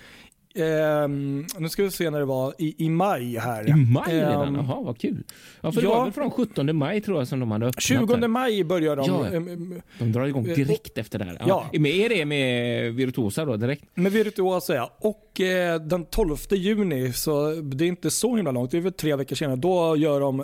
Um, 0.55 1.47
nu 1.59 1.69
ska 1.69 1.83
vi 1.83 1.91
se 1.91 2.11
när 2.11 2.19
det 2.19 2.25
var, 2.25 2.55
i, 2.59 2.85
i 2.85 2.89
maj 2.89 3.37
här. 3.39 3.69
I 3.69 3.75
maj 3.75 4.15
redan? 4.15 4.49
Um, 4.49 4.55
Jaha, 4.55 4.83
vad 4.83 4.99
kul. 4.99 5.23
Ja, 5.61 5.73
för 5.73 5.83
ja, 5.83 5.89
det 5.89 5.95
var 5.95 6.05
väl 6.05 6.13
från 6.13 6.31
17 6.31 6.77
maj 6.77 7.01
tror 7.01 7.19
jag 7.19 7.29
som 7.29 7.41
de 7.41 7.51
hade 7.51 7.67
öppnat. 7.67 7.83
20 7.83 8.17
där. 8.17 8.29
maj 8.29 8.65
börjar 8.65 8.97
de. 8.97 9.07
Ja, 9.07 9.27
ehm, 9.27 9.83
de 9.99 10.13
drar 10.13 10.27
igång 10.27 10.45
direkt 10.45 10.99
uh, 10.99 11.01
efter 11.01 11.19
det 11.19 11.25
här. 11.25 11.37
Ja. 11.41 11.69
ja. 11.73 11.87
Är 11.89 12.09
det 12.09 12.25
med 12.25 12.95
Virtuosa 12.95 13.45
då 13.45 13.57
direkt? 13.57 13.85
Med 13.95 14.13
Virtuosa 14.13 14.75
ja. 14.75 14.97
Och 14.99 15.41
eh, 15.41 15.81
den 15.81 16.05
12 16.05 16.37
juni, 16.51 17.13
så 17.13 17.51
det 17.53 17.85
är 17.85 17.89
inte 17.89 18.11
så 18.11 18.37
himla 18.37 18.51
långt, 18.51 18.71
det 18.71 18.77
är 18.77 18.81
väl 18.81 18.93
tre 18.93 19.17
veckor 19.17 19.37
senare, 19.37 19.57
då 19.57 19.97
gör 19.97 20.21
de 20.21 20.41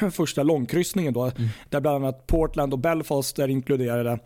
eh, 0.00 0.10
första 0.10 0.42
långkryssningen 0.42 1.12
då. 1.12 1.24
Mm. 1.24 1.48
Där 1.68 1.80
bland 1.80 2.04
annat 2.04 2.26
Portland 2.26 2.72
och 2.72 2.78
Belfast 2.78 3.38
är 3.38 3.48
inkluderade. 3.48 4.18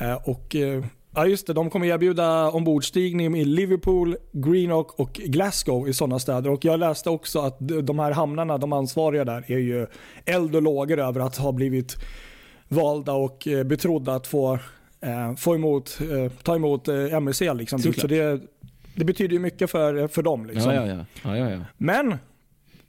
Eh, 0.00 0.28
och 0.28 0.56
eh, 0.56 0.84
Ja 1.14 1.26
just 1.26 1.46
det, 1.46 1.52
de 1.52 1.70
kommer 1.70 1.86
erbjuda 1.86 2.50
ombordstigning 2.50 3.36
i 3.36 3.44
Liverpool, 3.44 4.16
Greenock 4.32 5.00
och 5.00 5.12
Glasgow 5.12 5.88
i 5.88 5.92
sådana 5.92 6.18
städer. 6.18 6.50
Och 6.50 6.64
jag 6.64 6.80
läste 6.80 7.10
också 7.10 7.38
att 7.40 7.56
de 7.82 7.98
här 7.98 8.10
hamnarna, 8.12 8.58
de 8.58 8.72
ansvariga 8.72 9.24
där, 9.24 9.44
är 9.46 9.58
ju 9.58 9.86
eld 10.24 10.56
och 10.56 10.62
lågor 10.62 10.98
över 10.98 11.20
att 11.20 11.36
ha 11.36 11.52
blivit 11.52 11.96
valda 12.68 13.12
och 13.12 13.48
eh, 13.48 13.64
betrodda 13.64 14.14
att 14.14 14.26
få, 14.26 14.58
eh, 15.00 15.34
få 15.36 15.54
emot, 15.54 15.98
eh, 16.00 16.32
ta 16.42 16.56
emot 16.56 16.88
eh, 16.88 17.14
MSC. 17.14 17.40
Liksom. 17.54 17.78
Så 17.78 18.06
det, 18.06 18.40
det 18.94 19.04
betyder 19.04 19.32
ju 19.32 19.38
mycket 19.38 19.70
för, 19.70 20.08
för 20.08 20.22
dem. 20.22 20.46
Liksom. 20.46 20.74
Ja, 20.74 20.86
ja, 20.86 21.04
ja. 21.22 21.36
ja, 21.36 21.50
ja, 21.50 21.60
Men 21.78 22.14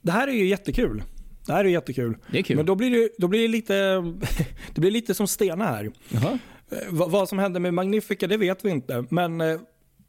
det 0.00 0.12
här 0.12 0.28
är 0.28 0.32
ju 0.32 0.46
jättekul. 0.46 1.02
Det 1.46 1.52
här 1.52 1.64
är 1.64 1.68
jättekul. 1.68 2.16
Det 2.30 2.38
är 2.38 2.42
kul. 2.42 2.56
Men 2.56 2.66
då 2.66 2.74
blir 2.74 2.90
det, 2.90 3.08
då 3.18 3.28
blir 3.28 3.42
det, 3.42 3.48
lite, 3.48 3.74
det 4.74 4.80
blir 4.80 4.90
lite 4.90 5.14
som 5.14 5.26
Stena 5.26 5.64
här. 5.64 5.90
Jaha. 6.08 6.38
Eh, 6.72 6.78
vad 6.90 7.28
som 7.28 7.38
hände 7.38 7.60
med 7.60 7.74
Magnifica 7.74 8.26
det 8.26 8.36
vet 8.36 8.64
vi 8.64 8.70
inte. 8.70 9.04
Men 9.08 9.40
eh, 9.40 9.60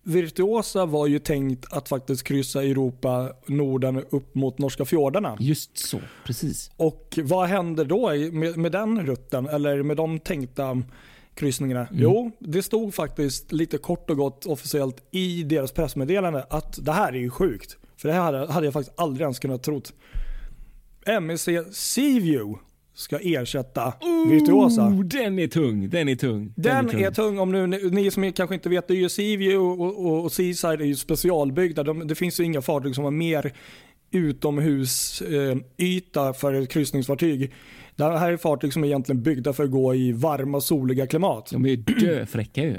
Virtuosa 0.03 0.85
var 0.85 1.07
ju 1.07 1.19
tänkt 1.19 1.73
att 1.73 1.89
faktiskt 1.89 2.23
kryssa 2.23 2.63
Europa, 2.63 3.29
Norden 3.45 4.03
upp 4.09 4.35
mot 4.35 4.57
norska 4.57 4.85
fjordarna. 4.85 5.37
Just 5.39 5.77
så, 5.77 5.99
precis. 6.25 6.71
Och 6.77 7.19
vad 7.23 7.47
hände 7.47 7.83
då 7.83 8.09
med, 8.31 8.57
med 8.57 8.71
den 8.71 9.05
rutten, 9.05 9.47
eller 9.47 9.83
med 9.83 9.97
de 9.97 10.19
tänkta 10.19 10.83
kryssningarna? 11.35 11.87
Mm. 11.87 12.01
Jo, 12.01 12.31
det 12.39 12.63
stod 12.63 12.93
faktiskt 12.93 13.51
lite 13.51 13.77
kort 13.77 14.09
och 14.09 14.17
gott 14.17 14.45
officiellt 14.45 15.03
i 15.11 15.43
deras 15.43 15.71
pressmeddelande 15.71 16.45
att 16.49 16.85
det 16.85 16.91
här 16.91 17.13
är 17.13 17.19
ju 17.19 17.29
sjukt. 17.29 17.77
För 17.97 18.07
det 18.07 18.13
här 18.13 18.21
hade, 18.21 18.51
hade 18.51 18.67
jag 18.67 18.73
faktiskt 18.73 18.99
aldrig 18.99 19.21
ens 19.21 19.39
kunnat 19.39 19.63
trott. 19.63 19.93
MEC 21.21 21.49
Seaview 21.71 22.59
ska 22.93 23.19
ersätta 23.19 23.93
oh, 24.01 24.29
Virtuosa. 24.29 24.89
Den 24.89 25.39
är 25.39 25.47
tung. 25.47 25.89
Den 25.89 26.09
är 26.09 26.15
tung. 26.15 26.53
Den, 26.55 26.55
den 26.55 26.85
är, 26.85 26.91
tung. 26.91 27.01
är, 27.01 27.11
tung. 27.11 27.39
Om 27.39 27.51
nu, 27.51 27.67
ni 27.67 28.11
som 28.11 28.33
kanske 28.33 28.55
inte 28.55 28.69
vet, 28.69 28.87
det 28.87 28.93
är 28.93 28.97
ju 28.97 29.09
Seaview 29.09 29.57
och, 29.57 30.05
och, 30.05 30.23
och 30.23 30.31
Seaside 30.31 30.81
är 30.81 30.85
ju 30.85 30.95
specialbyggda. 30.95 31.83
De, 31.83 32.07
det 32.07 32.15
finns 32.15 32.39
ju 32.39 32.43
inga 32.43 32.61
fartyg 32.61 32.95
som 32.95 33.03
har 33.03 33.11
mer 33.11 33.53
utomhusyta 34.11 36.27
eh, 36.27 36.33
för 36.33 36.53
ett 36.53 36.69
kryssningsfartyg. 36.69 37.53
Det 37.95 38.03
här 38.03 38.31
är 38.31 38.37
fartyg 38.37 38.73
som 38.73 38.83
är 38.83 38.87
egentligen 38.87 39.23
byggda 39.23 39.53
för 39.53 39.63
att 39.63 39.71
gå 39.71 39.95
i 39.95 40.11
varma 40.11 40.61
soliga 40.61 41.07
klimat. 41.07 41.49
De 41.51 41.65
är 41.65 41.69
ju 41.69 41.75
döfräcka 41.75 42.63
ju. 42.63 42.77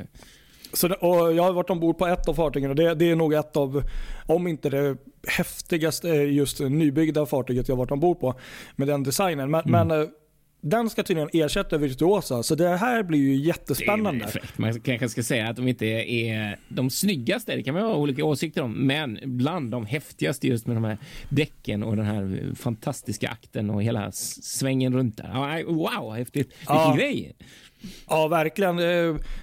Så, 0.75 0.95
och 0.95 1.35
jag 1.35 1.43
har 1.43 1.53
varit 1.53 1.71
ombord 1.71 1.99
på 1.99 2.07
ett 2.07 2.29
av 2.29 2.35
fartygen 2.35 2.71
och 2.71 2.77
det, 2.77 2.95
det, 2.95 3.11
är 3.11 3.17
nog 3.17 3.35
ett 3.35 3.57
av, 3.57 3.83
om 4.27 4.47
inte 4.47 4.71
det 4.71 4.97
häftigaste, 5.29 6.09
just 6.09 6.61
nybyggda 6.61 7.27
fartyget 7.27 7.69
jag 7.69 7.77
varit 7.77 7.91
ombord 7.91 8.21
på 8.21 8.35
med 8.77 8.89
den 8.89 9.03
designen. 9.03 9.51
Men, 9.51 9.61
mm. 9.61 9.89
men 9.89 10.01
eh, 10.01 10.09
den 10.65 10.91
ska 10.91 11.03
tydligen 11.03 11.29
ersätta 11.33 11.79
Virtuosa, 11.79 12.43
så 12.43 12.55
det 12.55 12.69
här 12.69 13.03
blir 13.03 13.19
ju 13.19 13.35
jättespännande. 13.35 14.29
Man 14.57 14.81
kanske 14.81 15.09
ska 15.09 15.23
säga 15.23 15.49
att 15.49 15.57
de 15.57 15.69
inte 15.69 15.87
är 15.87 16.59
de 16.69 16.91
snyggaste, 16.91 17.57
det 17.57 17.63
kan 17.63 17.75
man 17.75 17.83
ha 17.83 17.95
olika 17.95 18.25
åsikter 18.25 18.63
om, 18.63 18.73
men 18.73 19.19
bland 19.25 19.71
de 19.71 19.87
häftigaste 19.87 20.47
just 20.47 20.67
med 20.67 20.77
de 20.77 20.85
här 20.85 20.99
däcken 21.29 21.83
och 21.83 21.97
den 21.97 22.07
här 22.07 22.55
fantastiska 22.57 23.29
akten 23.29 23.71
och 23.71 23.83
hela 23.83 24.13
svängen 24.13 24.95
runt 24.95 25.17
där. 25.17 25.65
Wow, 25.65 26.15
häftigt! 26.15 26.49
Vilken 26.59 26.77
ja. 26.77 26.95
grej! 26.97 27.37
Ja, 28.09 28.29
verkligen. 28.29 28.79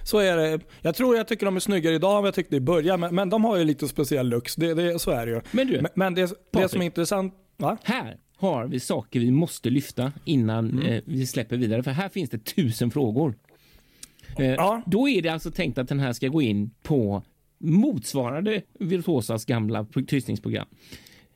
Så 0.04 0.18
är 0.18 0.36
det. 0.36 0.60
Jag 0.80 0.94
tror 0.94 1.16
jag 1.16 1.28
tycker 1.28 1.46
de 1.46 1.56
är 1.56 1.60
snyggare 1.60 1.94
idag 1.94 2.18
än 2.18 2.24
jag 2.24 2.34
tyckte 2.34 2.56
i 2.56 2.60
början, 2.60 3.00
men, 3.00 3.14
men 3.14 3.30
de 3.30 3.44
har 3.44 3.56
ju 3.56 3.64
lite 3.64 3.88
speciell 3.88 4.28
looks. 4.28 4.56
Det, 4.56 4.74
det, 4.74 4.98
så 4.98 5.10
är 5.10 5.26
det 5.26 5.32
ju. 5.32 5.40
Men 5.50 5.66
du, 5.66 5.80
men, 5.80 5.90
men 5.94 6.14
det, 6.14 6.32
det 6.52 6.68
som 6.68 6.80
är 6.80 6.84
intressant... 6.84 7.34
Va? 7.56 7.76
Här 7.82 8.16
har 8.42 8.66
vi 8.66 8.80
saker 8.80 9.20
vi 9.20 9.30
måste 9.30 9.70
lyfta 9.70 10.12
innan 10.24 10.70
mm. 10.70 10.86
eh, 10.86 11.02
vi 11.06 11.26
släpper 11.26 11.56
vidare, 11.56 11.82
för 11.82 11.90
här 11.90 12.08
finns 12.08 12.30
det 12.30 12.38
tusen 12.38 12.90
frågor. 12.90 13.34
Eh, 14.38 14.46
ja. 14.46 14.82
Då 14.86 15.08
är 15.08 15.22
det 15.22 15.28
alltså 15.28 15.50
tänkt 15.50 15.78
att 15.78 15.88
den 15.88 16.00
här 16.00 16.12
ska 16.12 16.28
gå 16.28 16.42
in 16.42 16.70
på 16.82 17.22
motsvarande 17.58 18.62
Virtuosas 18.78 19.44
gamla 19.44 19.86
kryssningsprogram. 20.08 20.66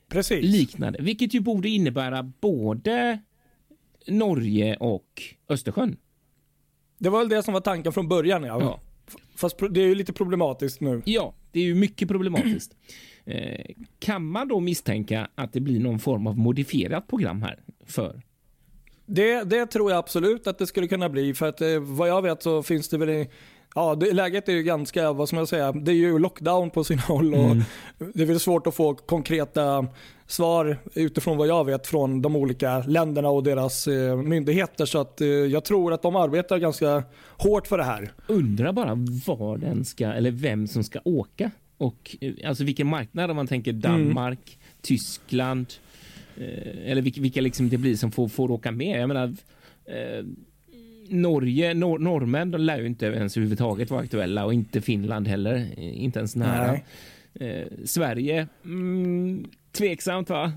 Precis. 0.09 0.45
Liknande, 0.45 1.03
vilket 1.03 1.35
ju 1.35 1.41
borde 1.41 1.69
innebära 1.69 2.23
både 2.41 3.19
Norge 4.07 4.77
och 4.77 5.23
Östersjön. 5.49 5.97
Det 6.99 7.09
var 7.09 7.19
väl 7.19 7.29
det 7.29 7.43
som 7.43 7.55
var 7.55 7.61
tanken 7.61 7.93
från 7.93 8.09
början. 8.09 8.45
Ja. 8.45 8.61
ja. 8.61 8.81
Fast 9.35 9.59
det 9.71 9.81
är 9.81 9.87
ju 9.87 9.95
lite 9.95 10.13
problematiskt 10.13 10.81
nu. 10.81 11.03
Ja, 11.05 11.35
det 11.53 11.61
är 11.61 11.65
ju 11.65 11.75
mycket 11.75 12.09
problematiskt. 12.09 12.77
Eh, 13.27 13.75
kan 13.99 14.25
man 14.25 14.49
då 14.49 14.61
misstänka 14.61 15.29
att 15.35 15.53
det 15.53 15.61
blir 15.61 15.81
någon 15.81 15.99
form 15.99 16.27
av 16.27 16.39
modifierat 16.39 17.09
program 17.09 17.43
här 17.43 17.59
för? 17.87 18.23
Det, 19.07 19.45
det 19.45 19.67
tror 19.67 19.91
jag 19.91 19.99
absolut 19.99 20.47
att 20.47 20.59
det 20.59 20.67
skulle 20.67 20.89
kunna 20.89 21.09
bli. 21.09 21.35
För 21.35 21.49
att 21.49 21.61
eh, 21.61 21.79
vad 21.81 22.09
jag 22.09 22.23
vet 22.23 22.43
så 22.43 22.63
finns 22.63 22.89
det 22.89 22.99
väl 22.99 23.27
Ja, 23.75 23.95
det, 23.95 24.13
läget 24.13 24.49
är 24.49 24.53
ju 24.53 24.63
ganska, 24.63 25.13
vad 25.13 25.29
ska 25.29 25.37
man 25.37 25.47
säga, 25.47 25.73
det 25.73 25.93
är 25.93 25.97
ju 25.97 26.19
lockdown 26.19 26.71
på 26.71 26.85
sina 26.85 27.03
håll 27.03 27.35
och 27.35 27.41
mm. 27.41 27.63
det 28.15 28.23
är 28.23 28.27
väl 28.27 28.41
svårt 28.41 28.67
att 28.67 28.75
få 28.75 28.95
konkreta 28.95 29.87
svar 30.27 30.79
utifrån 30.95 31.37
vad 31.37 31.47
jag 31.47 31.65
vet 31.65 31.87
från 31.87 32.23
de 32.23 32.37
olika 32.37 32.79
länderna 32.79 33.29
och 33.29 33.43
deras 33.43 33.87
eh, 33.87 34.17
myndigheter. 34.17 34.87
Så 34.87 34.99
att 34.99 35.21
eh, 35.21 35.29
jag 35.29 35.65
tror 35.65 35.93
att 35.93 36.03
de 36.03 36.17
arbetar 36.17 36.59
ganska 36.59 37.03
hårt 37.37 37.67
för 37.67 37.79
det 37.79 37.85
här. 37.85 38.13
Undrar 38.27 38.73
bara 38.73 38.95
var 39.27 39.59
den 39.59 39.85
ska, 39.85 40.07
eller 40.07 40.31
vem 40.31 40.67
som 40.67 40.85
ska 40.85 41.01
åka 41.05 41.51
och 41.79 42.17
eh, 42.21 42.35
alltså 42.45 42.65
vilken 42.65 42.87
marknad 42.87 43.31
om 43.31 43.37
man 43.37 43.47
tänker 43.47 43.71
mm. 43.71 43.81
Danmark, 43.81 44.59
mm. 44.59 44.77
Tyskland 44.83 45.67
eh, 46.37 46.91
eller 46.91 47.03
vilka, 47.03 47.21
vilka 47.21 47.41
liksom 47.41 47.69
det 47.69 47.79
blir 47.79 47.97
som 47.97 48.13
får, 48.13 48.29
får 48.29 48.51
åka 48.51 48.71
med. 48.71 49.01
Jag 49.01 49.09
menar, 49.09 49.35
eh, 49.85 50.25
Norge, 51.09 51.75
nor 51.75 51.99
norrmän 51.99 52.51
de 52.51 52.61
lär 52.61 52.79
ju 52.79 52.87
inte 52.87 53.07
ens 53.07 53.37
överhuvudtaget 53.37 53.91
vara 53.91 54.01
aktuella 54.01 54.45
och 54.45 54.55
inte 54.55 54.81
Finland 54.81 55.29
heller, 55.29 55.79
inte 55.79 56.19
ens 56.19 56.37
nära. 56.37 56.79
Eh, 57.41 57.67
Sverige, 57.85 58.49
mm, 58.65 59.45
tveksamt 59.73 60.31
va? 60.31 60.53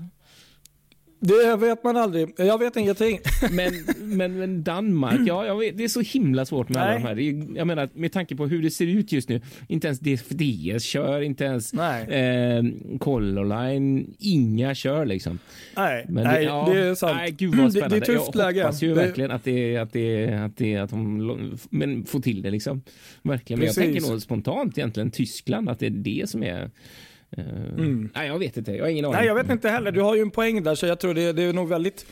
Det 1.22 1.56
vet 1.56 1.84
man 1.84 1.96
aldrig. 1.96 2.34
Jag 2.36 2.58
vet 2.58 2.76
ingenting. 2.76 3.18
Men, 3.50 3.72
men, 3.98 4.38
men 4.38 4.62
Danmark, 4.62 5.20
ja, 5.26 5.54
vet, 5.54 5.78
det 5.78 5.84
är 5.84 5.88
så 5.88 6.00
himla 6.00 6.44
svårt 6.44 6.68
med 6.68 6.78
Nej. 6.78 6.88
alla 6.88 6.98
de 6.98 7.04
här. 7.04 7.18
Är, 7.18 7.56
jag 7.56 7.66
menar, 7.66 7.88
med 7.94 8.12
tanke 8.12 8.36
på 8.36 8.46
hur 8.46 8.62
det 8.62 8.70
ser 8.70 8.86
ut 8.86 9.12
just 9.12 9.28
nu. 9.28 9.40
Inte 9.68 9.86
ens 9.86 10.00
DFDS 10.00 10.84
kör, 10.84 11.20
inte 11.20 11.44
ens 11.44 11.74
eh, 11.74 12.62
Colorline. 12.98 14.14
Inga 14.18 14.74
kör 14.74 15.06
liksom. 15.06 15.38
Nej, 15.76 16.06
men 16.08 16.24
Nej 16.24 16.38
det, 16.38 16.42
ja, 16.42 16.68
det 16.72 16.80
är 16.80 16.94
sant. 16.94 17.16
Nej, 17.16 17.30
gud 17.30 17.54
vad 17.54 17.72
spännande. 17.72 17.96
Det, 17.96 18.06
det 18.06 18.12
är 18.12 18.18
tufft 18.18 18.34
läge. 18.34 18.58
Jag 18.58 18.64
hoppas 18.64 18.82
ju 18.82 18.88
det... 18.88 18.94
verkligen 18.94 19.30
att, 19.30 19.44
det, 19.44 19.76
att, 19.76 19.92
det, 19.92 20.34
att, 20.34 20.56
det, 20.56 20.76
att 20.76 20.90
de 20.90 21.58
men 21.70 22.04
får 22.04 22.20
till 22.20 22.42
det 22.42 22.50
liksom. 22.50 22.82
Verkligen. 23.22 23.58
Men 23.58 23.66
jag 23.66 23.74
tänker 23.74 24.00
nog 24.00 24.22
spontant 24.22 24.78
egentligen 24.78 25.10
Tyskland, 25.10 25.68
att 25.68 25.78
det 25.78 25.86
är 25.86 25.90
det 25.90 26.30
som 26.30 26.42
är 26.42 26.70
mm. 27.36 28.10
Nej, 28.14 28.28
jag 28.28 28.38
vet 28.38 28.56
inte. 28.56 28.72
Jag 28.72 28.84
har 28.84 28.90
ingen 28.90 29.04
aning. 29.04 29.16
Nej, 29.16 29.26
jag 29.26 29.34
vet 29.34 29.50
inte 29.50 29.68
heller. 29.68 29.92
Du 29.92 30.00
har 30.00 30.14
ju 30.14 30.22
en 30.22 30.30
poäng 30.30 30.62
där, 30.62 30.74
så 30.74 30.86
jag 30.86 31.00
tror 31.00 31.14
det, 31.14 31.32
det 31.32 31.42
är 31.42 31.52
nog 31.52 31.68
väldigt... 31.68 32.06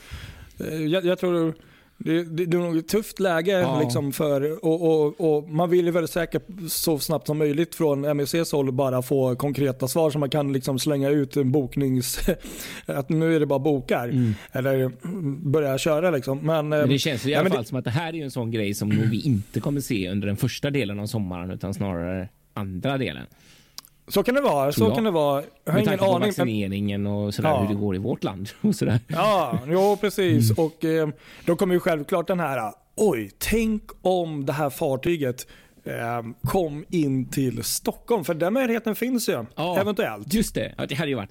Eh, 0.59 0.85
jag, 0.85 1.05
jag 1.05 1.19
tror 1.19 1.53
det, 1.97 2.23
det, 2.23 2.45
det, 2.45 2.57
är 2.57 2.61
nog 2.61 2.77
ett 2.77 2.87
tufft 2.87 3.19
läge 3.19 3.51
ja. 3.51 3.81
liksom 3.81 4.11
för, 4.11 4.65
och, 4.65 4.81
och, 4.81 5.37
och, 5.37 5.49
man 5.49 5.69
vill 5.69 5.85
ju 5.85 5.91
väldigt 5.91 6.11
säkert 6.11 6.43
så 6.67 6.99
snabbt 6.99 7.27
som 7.27 7.37
möjligt 7.37 7.75
från 7.75 8.17
MECs 8.17 8.51
håll 8.51 8.71
bara 8.71 9.01
få 9.01 9.35
konkreta 9.35 9.87
svar 9.87 10.09
så 10.11 10.19
man 10.19 10.29
kan 10.29 10.53
liksom 10.53 10.79
slänga 10.79 11.09
ut 11.09 11.37
en 11.37 11.51
boknings... 11.51 12.19
att 12.85 13.09
nu 13.09 13.35
är 13.35 13.39
det 13.39 13.45
bara 13.45 13.59
bokar. 13.59 14.09
Mm. 14.09 14.33
Eller 14.51 14.91
börja 15.49 15.77
köra 15.77 16.11
liksom. 16.11 16.39
Men, 16.39 16.69
men 16.69 16.89
det 16.89 16.99
känns 16.99 17.25
i 17.25 17.35
alla 17.35 17.49
ja, 17.49 17.53
fall 17.53 17.63
det, 17.63 17.67
som 17.67 17.77
att 17.77 17.85
det 17.85 17.91
här 17.91 18.15
är 18.15 18.23
en 18.23 18.31
sån 18.31 18.51
grej 18.51 18.73
som 18.73 18.89
vi 18.89 19.21
inte 19.21 19.59
kommer 19.59 19.81
se 19.81 20.09
under 20.09 20.27
den 20.27 20.37
första 20.37 20.69
delen 20.69 20.99
av 20.99 21.05
sommaren 21.05 21.51
utan 21.51 21.73
snarare 21.73 22.29
andra 22.53 22.97
delen. 22.97 23.25
Så 24.09 24.23
kan 24.23 24.35
det 24.35 24.41
vara. 24.41 24.71
Så 24.71 24.95
kan 24.95 25.03
det 25.03 25.11
vara. 25.11 25.43
Jag 25.65 25.73
har 25.73 25.79
Med 25.79 25.87
ingen 25.87 25.99
aning. 25.99 26.19
vaccineringen 26.27 27.07
och 27.07 27.33
sådär, 27.33 27.49
ja. 27.49 27.59
hur 27.61 27.67
det 27.67 27.79
går 27.79 27.95
i 27.95 27.97
vårt 27.97 28.23
land. 28.23 28.49
Och 28.61 28.75
sådär. 28.75 28.99
Ja, 29.07 29.59
jo, 29.67 29.97
precis. 30.01 30.51
Mm. 30.51 30.65
Och 30.65 30.85
eh, 30.85 31.09
då 31.45 31.55
kommer 31.55 31.73
ju 31.73 31.79
självklart 31.79 32.27
den 32.27 32.39
här, 32.39 32.73
oj, 32.95 33.31
tänk 33.37 33.83
om 34.01 34.45
det 34.45 34.53
här 34.53 34.69
fartyget 34.69 35.47
kom 36.43 36.85
in 36.89 37.29
till 37.29 37.63
Stockholm. 37.63 38.23
För 38.23 38.33
den 38.33 38.53
möjligheten 38.53 38.95
finns 38.95 39.29
ju. 39.29 39.45
Ja, 39.55 39.79
eventuellt. 39.81 40.33
Just 40.33 40.55
det, 40.55 40.73
ja, 40.77 40.85
det 40.85 40.95
hade 40.95 41.09
ju 41.09 41.15
varit 41.15 41.29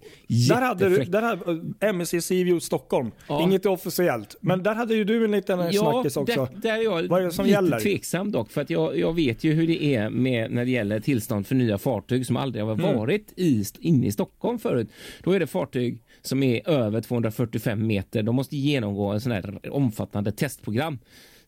Där 0.48 0.60
hade 0.62 0.88
du, 0.88 1.04
där 1.04 1.22
hade, 1.22 1.62
MSC 1.92 2.10
Seaview 2.22 2.60
Stockholm. 2.60 3.10
Ja. 3.28 3.42
Inget 3.42 3.66
officiellt. 3.66 4.36
Men 4.40 4.62
där 4.62 4.74
hade 4.74 4.94
ju 4.94 5.04
du 5.04 5.24
en 5.24 5.30
liten 5.30 5.58
ja, 5.72 5.92
snackis 5.92 6.16
också. 6.16 6.48
Där, 6.52 6.60
där 6.60 6.78
är 6.78 6.82
jag 6.82 7.08
Vad 7.08 7.20
är 7.20 7.24
det 7.24 7.32
som 7.32 7.44
lite 7.44 7.54
gäller? 7.54 7.80
tveksam 7.80 8.32
dock, 8.32 8.50
för 8.50 8.60
att 8.60 8.70
jag, 8.70 8.98
jag 8.98 9.14
vet 9.14 9.44
ju 9.44 9.52
hur 9.52 9.66
det 9.66 9.84
är 9.84 10.10
med 10.10 10.50
när 10.50 10.64
det 10.64 10.70
gäller 10.70 11.00
tillstånd 11.00 11.46
för 11.46 11.54
nya 11.54 11.78
fartyg 11.78 12.26
som 12.26 12.36
aldrig 12.36 12.64
har 12.64 12.78
Mm. 12.78 12.96
varit 12.96 13.32
i, 13.36 13.64
inne 13.80 14.06
i 14.06 14.12
Stockholm 14.12 14.58
förut. 14.58 14.88
Då 15.22 15.32
är 15.32 15.40
det 15.40 15.46
fartyg 15.46 16.02
som 16.22 16.42
är 16.42 16.68
över 16.68 17.00
245 17.00 17.86
meter. 17.86 18.22
De 18.22 18.36
måste 18.36 18.56
genomgå 18.56 19.06
en 19.12 19.20
sån 19.20 19.32
här 19.32 19.58
omfattande 19.70 20.32
testprogram 20.32 20.98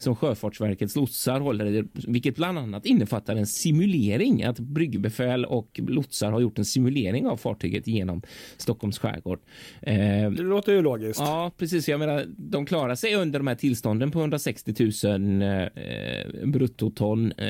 som 0.02 0.16
Sjöfartsverkets 0.16 0.96
lotsar 0.96 1.40
håller 1.40 1.66
i, 1.66 1.84
vilket 2.06 2.36
bland 2.36 2.58
annat 2.58 2.86
innefattar 2.86 3.36
en 3.36 3.46
simulering, 3.46 4.42
att 4.42 4.58
bryggbefäl 4.58 5.44
och 5.44 5.80
lotsar 5.88 6.32
har 6.32 6.40
gjort 6.40 6.58
en 6.58 6.64
simulering 6.64 7.26
av 7.26 7.36
fartyget 7.36 7.86
genom 7.86 8.22
Stockholms 8.56 8.98
skärgård. 8.98 9.40
Eh, 9.82 9.94
Det 10.30 10.42
låter 10.42 10.72
ju 10.72 10.82
logiskt. 10.82 11.20
Ja, 11.20 11.50
precis. 11.58 11.88
Jag 11.88 11.98
menar, 12.00 12.24
de 12.36 12.66
klarar 12.66 12.94
sig 12.94 13.14
under 13.14 13.38
de 13.38 13.46
här 13.46 13.54
tillstånden 13.54 14.10
på 14.10 14.18
160 14.20 14.74
000 15.04 15.42
eh, 15.42 16.46
bruttoton. 16.46 17.32
Eh, 17.32 17.46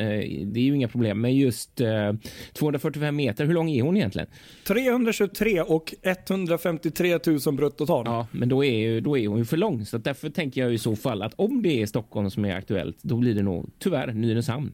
det 0.47 0.61
är 0.61 0.65
ju 0.65 0.75
inga 0.75 0.89
problem. 0.89 1.21
Men 1.21 1.37
just 1.37 1.81
eh, 1.81 2.13
245 2.53 3.17
meter, 3.17 3.45
hur 3.45 3.55
lång 3.55 3.71
är 3.71 3.83
hon 3.83 3.97
egentligen? 3.97 4.29
323 4.67 5.61
och 5.61 5.95
153 6.03 7.19
000 7.47 7.55
bruttoton. 7.57 8.03
Ja, 8.07 8.27
men 8.33 8.49
då 8.49 8.65
är, 8.65 8.79
ju, 8.79 9.01
då 9.01 9.19
är 9.19 9.29
hon 9.29 9.39
ju 9.39 9.45
för 9.45 9.57
lång. 9.57 9.87
Så 9.87 9.99
därför 9.99 10.31
tänker 10.31 10.61
jag 10.61 10.75
i 10.75 10.79
så 10.79 10.97
fall 10.97 11.23
att 11.23 11.35
om 11.37 11.63
det 11.63 11.83
är 11.83 11.87
Stockholm 11.87 12.31
som 12.41 12.51
är 12.51 12.57
aktuellt, 12.57 12.97
då 13.03 13.17
blir 13.17 13.35
det 13.35 13.43
nog 13.43 13.71
tyvärr 13.79 14.13
Nynäshamn. 14.13 14.73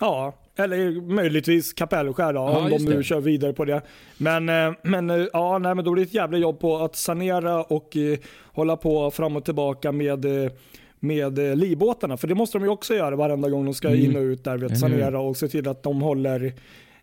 Ja, 0.00 0.34
eller 0.56 1.00
möjligtvis 1.00 1.72
Kapellskär 1.72 2.32
då, 2.32 2.38
Ja, 2.40 2.58
om 2.58 2.70
de 2.70 2.78
nu 2.84 2.96
det. 2.96 3.02
kör 3.02 3.20
vidare 3.20 3.52
på 3.52 3.64
det. 3.64 3.82
Men, 4.18 4.48
eh, 4.48 4.72
men, 4.82 5.10
eh, 5.10 5.26
ja, 5.32 5.58
nej, 5.58 5.74
men 5.74 5.84
då 5.84 5.92
blir 5.92 6.04
det 6.04 6.08
ett 6.08 6.14
jävla 6.14 6.38
jobb 6.38 6.60
på 6.60 6.76
att 6.76 6.96
sanera 6.96 7.62
och 7.62 7.96
eh, 7.96 8.18
hålla 8.44 8.76
på 8.76 9.10
fram 9.10 9.36
och 9.36 9.44
tillbaka 9.44 9.92
med 9.92 10.44
eh, 10.44 10.52
med 11.00 11.38
livbåtarna. 11.58 12.16
För 12.16 12.28
det 12.28 12.34
måste 12.34 12.58
de 12.58 12.64
ju 12.64 12.70
också 12.70 12.94
göra 12.94 13.16
varenda 13.16 13.48
gång 13.48 13.64
de 13.64 13.74
ska 13.74 13.88
Mm. 13.88 14.00
in 14.04 14.16
och 14.16 14.22
ut 14.22 14.44
där. 14.44 14.58
Vet, 14.58 14.78
sanera 14.78 15.20
och 15.20 15.36
se 15.36 15.48
till 15.48 15.68
att 15.68 15.82
de 15.82 16.00
håller 16.02 16.52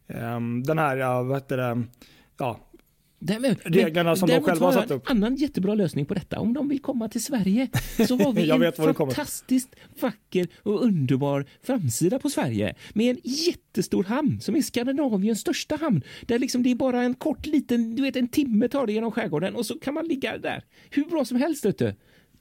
ehm, 0.08 0.64
den 0.64 0.78
här, 0.78 0.98
ja, 0.98 1.24
vad 1.24 1.38
heter 1.38 1.58
det, 1.58 1.84
ja, 2.38 2.58
Nej, 3.27 3.39
men- 3.39 3.55
Reglerna 3.55 4.10
men 4.10 4.17
som 4.17 4.29
de 4.29 4.41
själva 4.41 4.65
har 4.65 4.74
satt 4.74 4.91
upp. 4.91 5.10
En 5.10 5.17
annan 5.17 5.36
jättebra 5.36 5.75
lösning 5.75 6.05
på 6.05 6.13
detta. 6.13 6.39
Om 6.39 6.53
de 6.53 6.67
vill 6.67 6.79
komma 6.82 7.10
till 7.10 7.24
Sverige 7.24 7.67
så 8.08 8.17
har 8.17 8.34
vi 8.34 8.50
en 8.51 8.96
fantastiskt 8.96 9.75
vacker 10.01 10.48
och 10.63 10.84
underbar 10.84 11.46
framsida 11.63 12.20
på 12.20 12.29
Sverige 12.29 12.75
med 12.94 13.10
en 13.15 13.22
jättestor 13.24 14.03
hamn 14.03 14.41
som 14.41 14.55
är 14.55 14.62
Skandinaviens 14.62 15.39
största 15.39 15.75
hamn. 15.75 16.01
Där 16.22 16.39
liksom 16.39 16.63
det 16.63 16.72
är 16.72 16.75
bara 16.75 17.01
en 17.03 17.13
kort 17.13 17.46
liten, 17.46 17.96
du 17.96 18.01
vet 18.03 18.15
en 18.15 18.27
timme 18.27 18.67
tar 18.67 18.88
det 18.88 18.94
genom 18.94 19.12
skärgården 19.12 19.55
och 19.55 19.65
så 19.65 19.79
kan 19.79 19.94
man 19.94 20.08
ligga 20.08 20.38
där 20.38 20.63
hur 20.89 21.03
bra 21.03 21.25
som 21.25 21.38
helst. 21.38 21.65
Vet 21.65 21.77
du. 21.77 21.94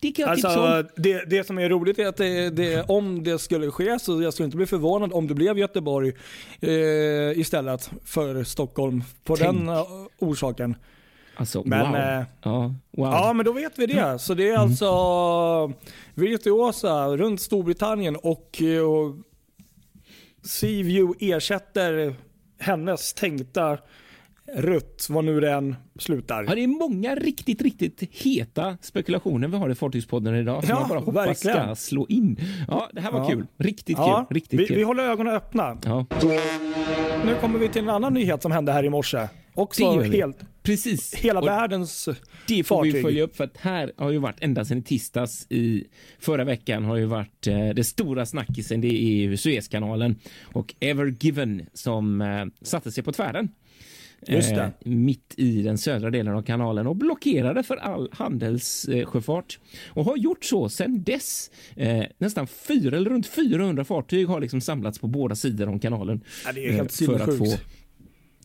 Det 0.04 0.12
kan 0.12 0.28
jag 0.28 0.34
tipsa 0.34 0.60
om. 0.60 0.72
Alltså, 0.72 0.92
det, 0.96 1.24
det 1.24 1.44
som 1.44 1.58
är 1.58 1.68
roligt 1.68 1.98
är 1.98 2.06
att 2.06 2.16
det, 2.16 2.50
det, 2.50 2.84
om 2.88 3.24
det 3.24 3.38
skulle 3.38 3.70
ske 3.70 3.98
så 3.98 4.22
jag 4.22 4.32
skulle 4.32 4.44
inte 4.44 4.56
bli 4.56 4.66
förvånad 4.66 5.12
om 5.12 5.28
det 5.28 5.34
blev 5.34 5.58
Göteborg 5.58 6.12
eh, 6.60 7.38
istället 7.38 7.90
för 8.04 8.44
Stockholm 8.44 9.02
på 9.24 9.36
Tänk. 9.36 9.56
den 9.56 9.68
eh, 9.68 9.84
orsaken. 10.18 10.76
Alltså, 11.36 11.62
Men, 11.64 11.92
wow. 11.92 11.96
eh, 11.96 12.22
ja, 12.42 12.74
wow. 12.90 13.12
Ja, 13.12 13.32
men 13.32 13.46
då 13.46 13.52
vet 13.52 13.78
vi 13.78 13.86
det. 13.86 14.18
Så 14.18 14.34
det 14.34 14.50
är 14.50 14.56
alltså 14.56 15.72
Virtuosa 16.14 17.16
runt 17.16 17.40
Storbritannien 17.40 18.16
och, 18.16 18.62
eh, 18.62 18.82
och 18.82 19.14
Seaview 20.42 21.34
ersätter 21.34 22.14
hennes 22.58 23.14
tänkta 23.14 23.78
rutt, 24.52 25.06
vad 25.10 25.24
nu 25.24 25.40
den 25.40 25.74
slutar. 25.98 26.44
Ja, 26.48 26.54
det 26.54 26.62
är 26.64 26.66
många 26.66 27.14
riktigt, 27.14 27.62
riktigt 27.62 28.02
heta 28.10 28.76
spekulationer 28.80 29.48
vi 29.48 29.56
har 29.56 29.70
i 29.70 29.74
Fartygspodden 29.74 30.34
idag 30.34 30.62
som 30.64 30.70
Ja, 30.70 30.80
jag 30.80 30.88
bara 30.88 30.98
hoppas 30.98 31.14
verkligen. 31.44 31.56
ska 31.66 31.74
slå 31.76 32.06
in. 32.08 32.36
Ja, 32.68 32.88
det 32.92 33.00
här 33.00 33.12
var 33.12 33.20
Ja. 33.20 33.28
kul. 33.28 33.46
Riktigt 33.58 33.98
Ja, 33.98 34.26
kul. 34.28 34.34
Riktigt 34.34 34.60
vi, 34.60 34.66
kul. 34.66 34.76
vi 34.76 34.82
håller 34.82 35.02
ögonen 35.04 35.34
öppna. 35.34 35.78
Ja, 35.84 36.06
Nu 37.24 37.34
kommer 37.40 37.58
vi 37.58 37.68
till 37.68 37.82
en 37.82 37.88
annan 37.88 38.14
nyhet 38.14 38.42
som 38.42 38.52
hände 38.52 38.72
här 38.72 38.84
i 38.84 38.90
morse. 38.90 39.28
Också 39.54 39.98
vi. 40.00 40.16
helt, 40.16 40.36
precis. 40.62 41.14
hela 41.14 41.40
Och 41.40 41.46
världens 41.46 42.08
det 42.48 42.64
får 42.64 42.82
vi 42.82 42.90
fartyg. 42.90 43.02
följa 43.04 43.22
upp 43.22 43.36
för 43.36 43.44
att 43.44 43.56
här 43.56 43.92
har 43.96 44.10
ju 44.10 44.18
varit 44.18 44.36
ända 44.40 44.64
sedan 44.64 44.78
i 44.78 44.82
tisdags 44.82 45.46
i 45.50 45.84
förra 46.20 46.44
veckan 46.44 46.84
har 46.84 46.96
ju 46.96 47.04
varit 47.04 47.46
eh, 47.46 47.68
det 47.68 47.84
stora 47.84 48.26
snackisen. 48.26 48.80
Det 48.80 48.88
är 48.88 49.14
ju 49.16 49.36
Suezkanalen 49.36 50.16
och 50.52 50.74
Ever 50.80 51.14
Given 51.20 51.66
som 51.74 52.20
eh, 52.20 52.44
satte 52.62 52.92
sig 52.92 53.04
på 53.04 53.12
tvären. 53.12 53.48
Eh, 54.28 54.68
mitt 54.84 55.34
i 55.36 55.62
den 55.62 55.78
södra 55.78 56.10
delen 56.10 56.34
av 56.34 56.42
kanalen 56.42 56.86
och 56.86 56.96
blockerade 56.96 57.62
för 57.62 57.76
all 57.76 58.08
handelssjöfart 58.12 59.58
och 59.88 60.04
har 60.04 60.16
gjort 60.16 60.44
så 60.44 60.68
sedan 60.68 61.02
dess. 61.02 61.50
Eh, 61.76 62.04
nästan 62.18 62.46
fyra 62.46 62.96
eller 62.96 63.10
runt 63.10 63.26
400 63.26 63.84
fartyg 63.84 64.28
har 64.28 64.40
liksom 64.40 64.60
samlats 64.60 64.98
på 64.98 65.06
båda 65.06 65.34
sidor 65.34 65.68
om 65.68 65.78
kanalen. 65.78 66.20
Ja, 66.46 66.52
det 66.52 66.66
är 66.66 66.72
helt 66.72 67.00
eh, 67.00 67.06
för 67.06 67.20
att 67.20 67.38
få 67.38 67.56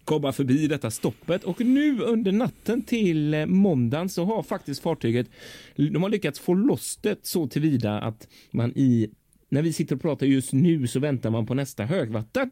komma 0.04 0.32
förbi 0.32 0.68
detta 0.68 0.92
stoppet. 0.92 1.44
Och 1.44 1.62
nu 1.62 2.02
under 2.02 2.32
natten 2.32 2.82
till 2.82 3.34
eh, 3.34 3.46
måndagen 3.46 4.10
så 4.10 4.26
har 4.26 4.44
faktiskt 4.44 4.82
fartyget 4.82 5.28
de 5.76 6.04
har 6.04 6.10
lyckats 6.10 6.39
få 6.39 6.54
loss 6.54 7.00
det 7.02 7.20
så 7.26 7.48
tillvida 7.48 8.00
att 8.00 8.28
man 8.52 8.72
i 8.76 9.10
när 9.50 9.62
vi 9.62 9.74
sitter 9.74 9.96
och 9.96 10.02
pratar 10.02 10.26
just 10.26 10.54
nu 10.54 10.88
så 10.88 11.00
väntar 11.00 11.30
man 11.30 11.46
på 11.46 11.54
nästa 11.54 11.86
högvatten 11.86 12.52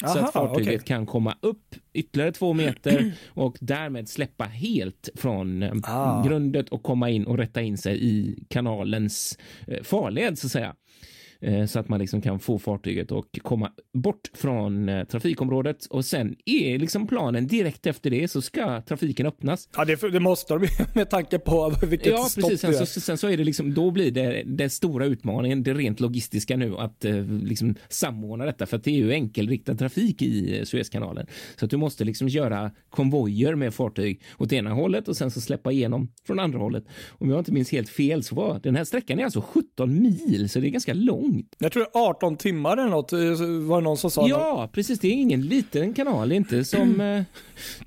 så 0.00 0.06
Aha, 0.06 0.26
att 0.26 0.32
fartyget 0.32 0.68
okej. 0.74 0.86
kan 0.86 1.06
komma 1.06 1.34
upp 1.40 1.74
ytterligare 1.92 2.32
två 2.32 2.52
meter 2.52 3.12
och 3.28 3.56
därmed 3.60 4.08
släppa 4.08 4.44
helt 4.44 5.08
från 5.14 5.62
eh, 5.62 5.72
Ah. 5.82 6.24
grundet 6.26 6.68
och 6.68 6.82
komma 6.82 7.10
in 7.10 7.26
och 7.26 7.38
rätta 7.38 7.62
in 7.62 7.78
sig 7.78 8.04
i 8.04 8.44
kanalens 8.48 9.38
eh, 9.66 9.82
farled 9.82 10.38
så 10.38 10.46
att 10.46 10.52
säga. 10.52 10.74
Eh, 11.42 11.66
Så 11.66 11.78
att 11.80 11.88
man 11.88 12.00
liksom 12.00 12.20
kan 12.20 12.38
få 12.38 12.58
fartyget 12.58 13.12
och 13.12 13.38
komma 13.42 13.70
bort 13.92 14.30
från 14.34 14.88
eh, 14.88 15.04
trafikområdet 15.04 15.86
och 15.86 16.04
sen 16.04 16.36
är 16.44 16.78
liksom 16.78 17.06
planen 17.06 17.46
direkt 17.46 17.86
efter 17.86 18.10
det 18.10 18.28
så 18.28 18.42
ska 18.42 18.80
trafiken 18.82 19.26
öppnas. 19.26 19.68
Ja, 19.76 19.84
det, 19.84 20.10
det 20.12 20.20
måste 20.20 20.54
de 20.54 20.66
med 20.94 21.10
tanke 21.10 21.38
på 21.38 21.74
vilket 21.86 22.06
Ja, 22.06 22.24
stopp 22.24 22.44
precis. 22.44 22.60
Sen 22.60 22.70
det 22.70 22.76
är. 22.78 22.84
så, 22.84 23.00
sen 23.00 23.18
så 23.18 23.28
är 23.28 23.36
det 23.36 23.44
liksom, 23.44 23.74
då 23.74 23.90
blir 23.90 24.10
det 24.10 24.42
den 24.46 24.70
stora 24.70 25.06
utmaningen, 25.06 25.62
det 25.62 25.74
rent 25.74 26.00
logistiska 26.00 26.56
nu, 26.56 26.76
att 26.76 27.04
eh, 27.04 27.24
liksom 27.24 27.74
samordna 27.88 28.44
detta, 28.44 28.66
för 28.66 28.76
att 28.76 28.84
det 28.84 28.90
är 28.90 28.94
ju 28.96 29.12
enkelriktad 29.12 29.74
trafik 29.74 30.22
i 30.22 30.62
Suezkanalen. 30.66 31.26
Så 31.56 31.64
att 31.64 31.70
du 31.70 31.76
måste 31.76 32.04
liksom 32.04 32.28
göra 32.28 32.70
konvojer 32.90 33.54
med 33.54 33.74
fartyg 33.74 34.20
åt 34.38 34.52
ena 34.52 34.70
hållet 34.70 35.08
och 35.08 35.16
sen 35.16 35.30
så 35.30 35.40
släppa 35.40 35.72
igenom 35.72 36.08
från 36.26 36.38
andra 36.40 36.58
hållet. 36.58 36.84
Om 37.08 37.30
jag 37.30 37.38
inte 37.38 37.52
minns 37.52 37.72
helt 37.72 37.88
fel 37.88 38.22
så 38.22 38.34
var 38.34 38.60
den 38.62 38.76
här 38.76 38.84
sträckan 38.84 39.18
är 39.18 39.24
alltså 39.24 39.40
17 39.40 40.02
mil, 40.02 40.48
så 40.48 40.60
det 40.60 40.66
är 40.68 40.70
ganska 40.70 40.94
långt. 40.94 41.27
Jag 41.58 41.72
tror 41.72 41.86
18 41.92 42.36
timmar 42.36 42.76
eller 42.76 42.90
något 42.90 43.12
eh, 43.12 43.18
var 43.66 43.80
det 43.80 43.84
någon 43.84 43.96
som 43.96 44.10
sa. 44.10 44.28
Ja, 44.28 44.70
precis. 44.72 44.98
Det 44.98 45.08
är 45.08 45.12
ingen 45.12 45.42
liten 45.42 45.94
kanal, 45.94 46.28
det 46.28 46.34
är 46.34 46.36
inte 46.36 46.64
som, 46.64 47.00
eh, 47.00 47.22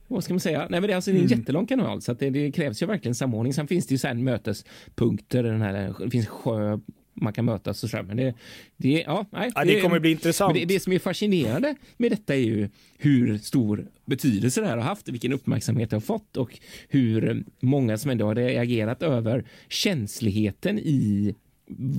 vad 0.07 0.23
ska 0.23 0.33
man 0.33 0.39
säga, 0.39 0.59
nej 0.59 0.81
men 0.81 0.81
det 0.81 0.93
är 0.93 0.95
alltså 0.95 1.11
en 1.11 1.27
jättelång 1.27 1.67
kanal 1.67 2.01
så 2.01 2.13
det, 2.13 2.29
det 2.29 2.51
krävs 2.51 2.81
ju 2.81 2.85
verkligen 2.85 3.15
samordning. 3.15 3.53
Sen 3.53 3.67
finns 3.67 3.87
det 3.87 3.93
ju 3.93 3.97
sen 3.97 4.23
mötespunkter, 4.23 5.43
den 5.43 5.61
här, 5.61 5.93
det 5.99 6.11
finns 6.11 6.27
sjö 6.27 6.79
man 7.13 7.33
kan 7.33 7.45
mötas 7.45 7.83
och 7.83 7.89
så 7.89 8.03
men 8.03 8.17
det, 8.17 8.33
det, 8.77 9.03
ja, 9.07 9.25
nej, 9.31 9.51
Ja, 9.55 9.65
det 9.65 9.81
kommer 9.81 9.99
bli 9.99 10.11
intressant. 10.11 10.53
Det, 10.53 10.65
det 10.65 10.79
som 10.79 10.93
är 10.93 10.99
fascinerande 10.99 11.75
med 11.97 12.11
detta 12.11 12.35
är 12.35 12.39
ju 12.39 12.69
hur 12.97 13.37
stor 13.37 13.87
betydelse 14.05 14.61
det 14.61 14.67
här 14.67 14.77
har 14.77 14.83
haft, 14.83 15.09
vilken 15.09 15.33
uppmärksamhet 15.33 15.89
det 15.89 15.95
har 15.95 16.01
fått 16.01 16.37
och 16.37 16.59
hur 16.89 17.43
många 17.59 17.97
som 17.97 18.11
ändå 18.11 18.25
har 18.25 18.35
reagerat 18.35 19.03
över 19.03 19.45
känsligheten 19.69 20.79
i 20.79 21.35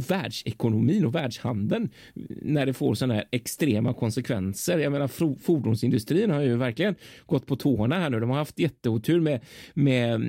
världsekonomin 0.08 1.04
och 1.04 1.14
världshandeln 1.14 1.90
när 2.42 2.66
det 2.66 2.72
får 2.72 2.94
sådana 2.94 3.14
här 3.14 3.24
extrema 3.30 3.94
konsekvenser. 3.94 4.78
Jag 4.78 4.92
menar 4.92 5.36
fordonsindustrin 5.38 6.30
har 6.30 6.40
ju 6.40 6.56
verkligen 6.56 6.94
gått 7.26 7.46
på 7.46 7.56
tårna 7.56 7.98
här 7.98 8.10
nu. 8.10 8.20
De 8.20 8.30
har 8.30 8.36
haft 8.36 8.58
jätteotur 8.58 9.20
med, 9.20 9.40
med 9.74 10.20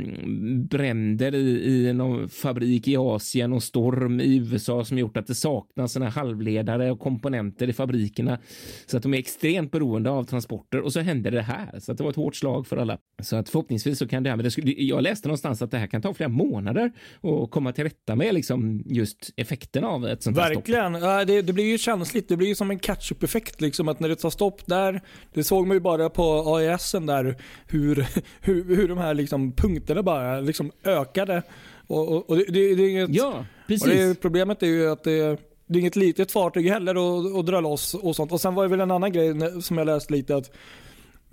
bränder 0.67 1.36
i, 1.36 1.88
i 1.88 1.93
någon 1.93 2.29
fabrik 2.29 2.88
i 2.88 2.97
Asien 2.97 3.53
och 3.53 3.63
storm 3.63 4.19
i 4.19 4.38
USA 4.38 4.86
som 4.86 4.97
gjort 4.97 5.17
att 5.17 5.27
det 5.27 5.36
saknas 5.36 5.93
sådana 5.93 6.10
här 6.10 6.21
halvledare 6.21 6.91
och 6.91 6.99
komponenter 6.99 7.69
i 7.69 7.73
fabrikerna 7.73 8.39
så 8.86 8.97
att 8.97 9.03
de 9.03 9.13
är 9.13 9.17
extremt 9.17 9.71
beroende 9.71 10.10
av 10.10 10.23
transporter 10.23 10.82
och 10.82 10.93
så 10.93 10.99
hände 10.99 11.29
det 11.29 11.41
här. 11.41 11.79
Så 11.79 11.91
att 11.91 11.97
det 11.97 12.03
var 12.03 12.12
ett 12.12 12.15
hårt 12.15 12.36
slag 12.36 12.67
för 12.67 12.77
alla. 12.77 12.97
Så 13.21 13.36
att 13.36 13.49
förhoppningsvis 13.49 13.99
så 13.99 14.08
kan 14.08 14.23
det 14.23 14.29
här, 14.29 14.38
men 14.38 14.43
det 14.43 14.51
skulle, 14.51 14.71
jag 14.71 15.01
läste 15.01 15.27
någonstans 15.27 15.62
att 15.62 15.71
det 15.71 15.77
här 15.77 15.88
kan 15.88 16.01
ta 16.01 16.13
flera 16.13 16.29
månader 16.29 16.91
att 17.21 17.51
komma 17.51 17.71
till 17.71 17.84
rätta 17.84 18.15
med 18.15 18.34
liksom 18.34 18.84
just 18.86 19.33
effekterna 19.36 19.88
av 19.88 20.08
ett 20.08 20.24
sånt 20.24 20.38
här 20.38 20.52
stopp. 20.52 20.69
Verkligen. 20.69 20.93
Det, 21.28 21.41
det 21.41 21.54
blir 21.54 21.65
ju 21.65 21.78
känsligt. 21.78 22.30
Det 22.30 22.38
blir 22.38 22.48
ju 22.48 22.56
som 22.56 22.72
en 22.72 22.80
catch-up-effekt. 22.80 23.62
Liksom, 23.62 23.88
att 23.88 24.00
när 24.00 24.10
det 24.10 24.15
tar 24.15 24.30
stopp 24.30 24.65
där, 24.65 25.02
det 25.34 25.43
såg 25.43 25.67
man 25.67 25.78
ju 25.78 25.82
bara 25.82 26.10
på 26.10 26.56
AISen 26.56 27.06
där, 27.06 27.36
hur, 27.67 28.08
hur, 28.41 28.76
hur 28.76 28.88
de 28.88 28.98
här 28.98 29.13
liksom, 29.13 29.52
punkterna 29.52 30.04
bara 30.04 30.39
liksom, 30.39 30.72
ökade. 30.84 31.43
Och, 31.88 32.12
och, 32.12 32.30
och 32.30 32.38
det, 32.38 32.46
det, 32.46 32.76
det 32.76 32.84
är 32.84 32.89
inget, 32.89 33.10
Ja, 33.10 33.46
precis. 33.67 34.17
problemet 34.17 34.63
är 34.63 34.67
ju 34.67 34.91
att 34.91 35.04
det, 35.04 35.39
det 35.67 35.78
är 35.78 35.80
inget 35.80 35.96
litet 35.96 36.32
fartyg 36.32 36.69
heller 36.69 36.91
att, 36.96 37.39
att 37.39 37.46
dra 37.46 37.62
loss 37.62 37.93
och 37.93 38.15
sånt. 38.15 38.32
Och 38.32 38.41
sen 38.41 38.56
var 38.56 38.63
det 38.63 38.69
väl 38.69 38.82
en 38.82 38.91
annan 38.91 39.12
grej 39.12 39.62
som 39.62 39.78
jag 39.78 39.86
läste 39.86 40.13
lite 40.13 40.36
att 40.36 40.52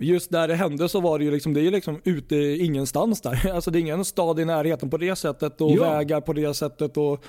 just 0.01 0.31
där 0.31 0.47
det 0.47 0.55
hände 0.55 0.89
så 0.89 0.99
var 0.99 1.19
det 1.19 1.25
ju 1.25 1.31
liksom, 1.31 1.53
det 1.53 1.61
är 1.61 1.71
liksom 1.71 2.01
ute 2.03 2.35
ingenstans 2.35 3.21
där. 3.21 3.51
Alltså 3.53 3.71
det 3.71 3.79
är 3.79 3.81
ingen 3.81 4.05
stad 4.05 4.39
i 4.39 4.45
närheten 4.45 4.89
på 4.89 4.97
det 4.97 5.15
sättet 5.15 5.61
och 5.61 5.71
ja. 5.71 5.93
vägar 5.93 6.21
på 6.21 6.33
det 6.33 6.53
sättet. 6.53 6.97
Och, 6.97 7.23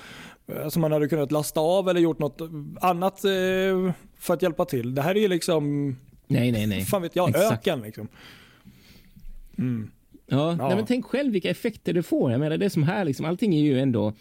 alltså 0.63 0.79
man 0.79 0.91
hade 0.91 1.07
kunnat 1.07 1.31
lasta 1.31 1.59
av 1.59 1.89
eller 1.89 2.01
gjort 2.01 2.19
något 2.19 2.41
annat 2.81 3.25
eh, 3.25 3.91
för 4.19 4.33
att 4.33 4.41
hjälpa 4.41 4.65
till. 4.65 4.95
Det 4.95 5.01
här 5.01 5.15
är 5.15 5.19
ju 5.19 5.27
liksom, 5.27 5.95
nej 6.27 6.51
nej 6.51 6.67
nej. 6.67 6.85
fan 6.85 7.01
vet 7.01 7.15
jag, 7.15 7.29
Exakt. 7.29 7.51
öken 7.51 7.81
liksom. 7.81 8.07
Mm. 9.57 9.91
Ja, 10.27 10.55
ja. 10.59 10.67
Nej, 10.67 10.75
men 10.75 10.85
tänk 10.85 11.05
själv 11.05 11.33
vilka 11.33 11.49
effekter 11.49 11.93
det 11.93 12.03
får. 12.03 12.31
Jag 12.31 12.39
menar 12.39 12.57
det 12.57 12.69
som 12.69 12.83
här, 12.83 13.05
liksom, 13.05 13.25
allting 13.25 13.55
är 13.55 13.61
ju 13.61 13.79
ändå 13.79 14.13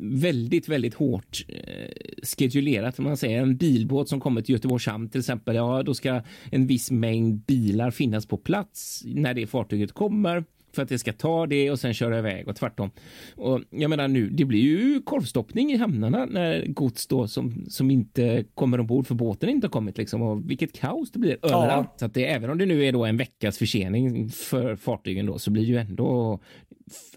väldigt, 0.00 0.68
väldigt 0.68 0.94
hårt 0.94 1.44
eh, 1.48 1.90
skedulerat. 2.22 2.98
Man 2.98 3.16
säger 3.16 3.42
en 3.42 3.56
bilbåt 3.56 4.08
som 4.08 4.20
kommer 4.20 4.42
till 4.42 4.52
Göteborgs 4.52 4.86
hamn 4.86 5.08
till 5.08 5.20
exempel. 5.20 5.56
Ja, 5.56 5.82
då 5.82 5.94
ska 5.94 6.22
en 6.50 6.66
viss 6.66 6.90
mängd 6.90 7.40
bilar 7.40 7.90
finnas 7.90 8.26
på 8.26 8.36
plats 8.36 9.02
när 9.06 9.34
det 9.34 9.46
fartyget 9.46 9.92
kommer 9.92 10.44
för 10.76 10.82
att 10.82 10.88
det 10.88 10.98
ska 10.98 11.12
ta 11.12 11.46
det 11.46 11.70
och 11.70 11.80
sen 11.80 11.94
köra 11.94 12.18
iväg 12.18 12.48
och 12.48 12.56
tvärtom. 12.56 12.90
Och 13.34 13.60
jag 13.70 13.90
menar 13.90 14.08
nu, 14.08 14.28
det 14.28 14.44
blir 14.44 14.60
ju 14.60 15.02
korvstoppning 15.02 15.72
i 15.72 15.76
hamnarna 15.76 16.26
när 16.26 16.66
gods 16.66 17.06
då 17.06 17.28
som, 17.28 17.66
som 17.68 17.90
inte 17.90 18.44
kommer 18.54 18.80
ombord 18.80 19.06
för 19.06 19.14
båten 19.14 19.48
inte 19.48 19.66
har 19.66 19.72
kommit 19.72 19.98
liksom 19.98 20.22
och 20.22 20.50
vilket 20.50 20.72
kaos 20.72 21.10
det 21.10 21.18
blir 21.18 21.38
överallt. 21.42 21.88
Ja. 21.92 21.98
Så 21.98 22.04
att 22.04 22.14
det, 22.14 22.26
även 22.26 22.50
om 22.50 22.58
det 22.58 22.66
nu 22.66 22.84
är 22.84 22.92
då 22.92 23.04
en 23.04 23.16
veckas 23.16 23.58
försening 23.58 24.30
för 24.30 24.76
fartygen 24.76 25.26
då 25.26 25.38
så 25.38 25.50
blir 25.50 25.64
ju 25.64 25.76
ändå 25.76 26.40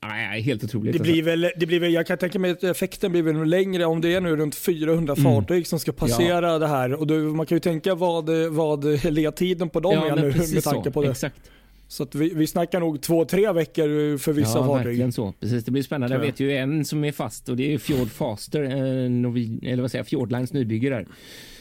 Nej, 0.02 0.41
helt 0.41 0.63
otroligt. 0.63 0.93
Det 0.93 1.00
blir, 1.00 1.13
alltså. 1.13 1.30
väl, 1.30 1.52
det 1.58 1.65
blir 1.65 1.80
väl, 1.80 1.93
jag 1.93 2.08
kan 2.08 2.17
tänka 2.17 2.39
mig 2.39 2.52
att 2.52 2.63
effekten 2.63 3.12
blir 3.12 3.22
väl 3.22 3.43
längre 3.43 3.86
om 3.86 4.02
det 4.02 4.13
är 4.13 4.22
nu 4.22 4.36
runt 4.36 4.56
400 4.56 5.13
mm. 5.17 5.24
fartyg 5.24 5.67
som 5.67 5.80
ska 5.80 5.91
passera 5.91 6.52
ja. 6.52 6.60
det 6.60 6.67
här. 6.67 6.93
Och 6.93 7.08
då, 7.08 7.13
man 7.13 7.45
kan 7.45 7.56
ju 7.56 7.60
tänka 7.60 7.95
vad, 7.95 8.30
vad 8.50 9.04
ledtiden 9.04 9.69
på 9.69 9.80
dem 9.80 9.93
ja, 9.93 10.08
är 10.08 10.15
nu 10.15 10.22
med 10.24 10.63
tanke 10.63 10.89
så. 10.89 10.91
på 10.91 11.04
det. 11.04 11.10
Exakt. 11.10 11.52
Så 11.91 12.08
vi, 12.13 12.34
vi 12.34 12.47
snackar 12.47 12.80
nog 12.80 13.02
två, 13.02 13.25
tre 13.25 13.52
veckor 13.52 14.17
för 14.17 14.34
vissa 14.34 14.58
ja, 14.58 14.65
fartyg. 14.65 14.86
verkligen 14.86 15.12
så. 15.12 15.34
Precis, 15.39 15.63
det 15.63 15.71
blir 15.71 15.84
spännande. 15.84 16.15
Jag 16.15 16.21
vet 16.21 16.39
ju 16.39 16.58
en 16.58 16.86
som 16.86 17.04
är 17.04 17.12
fast 17.12 17.49
och 17.49 17.58
det 17.58 17.73
är 17.73 17.78
Fjord 17.78 18.10
Faster, 18.10 18.63
eh, 18.63 18.71
eller 19.71 19.82
vad 19.82 19.91
säger 19.91 19.99
jag, 19.99 20.08
Fjordlines 20.08 20.54
nybygge 20.54 20.89
där 20.89 21.08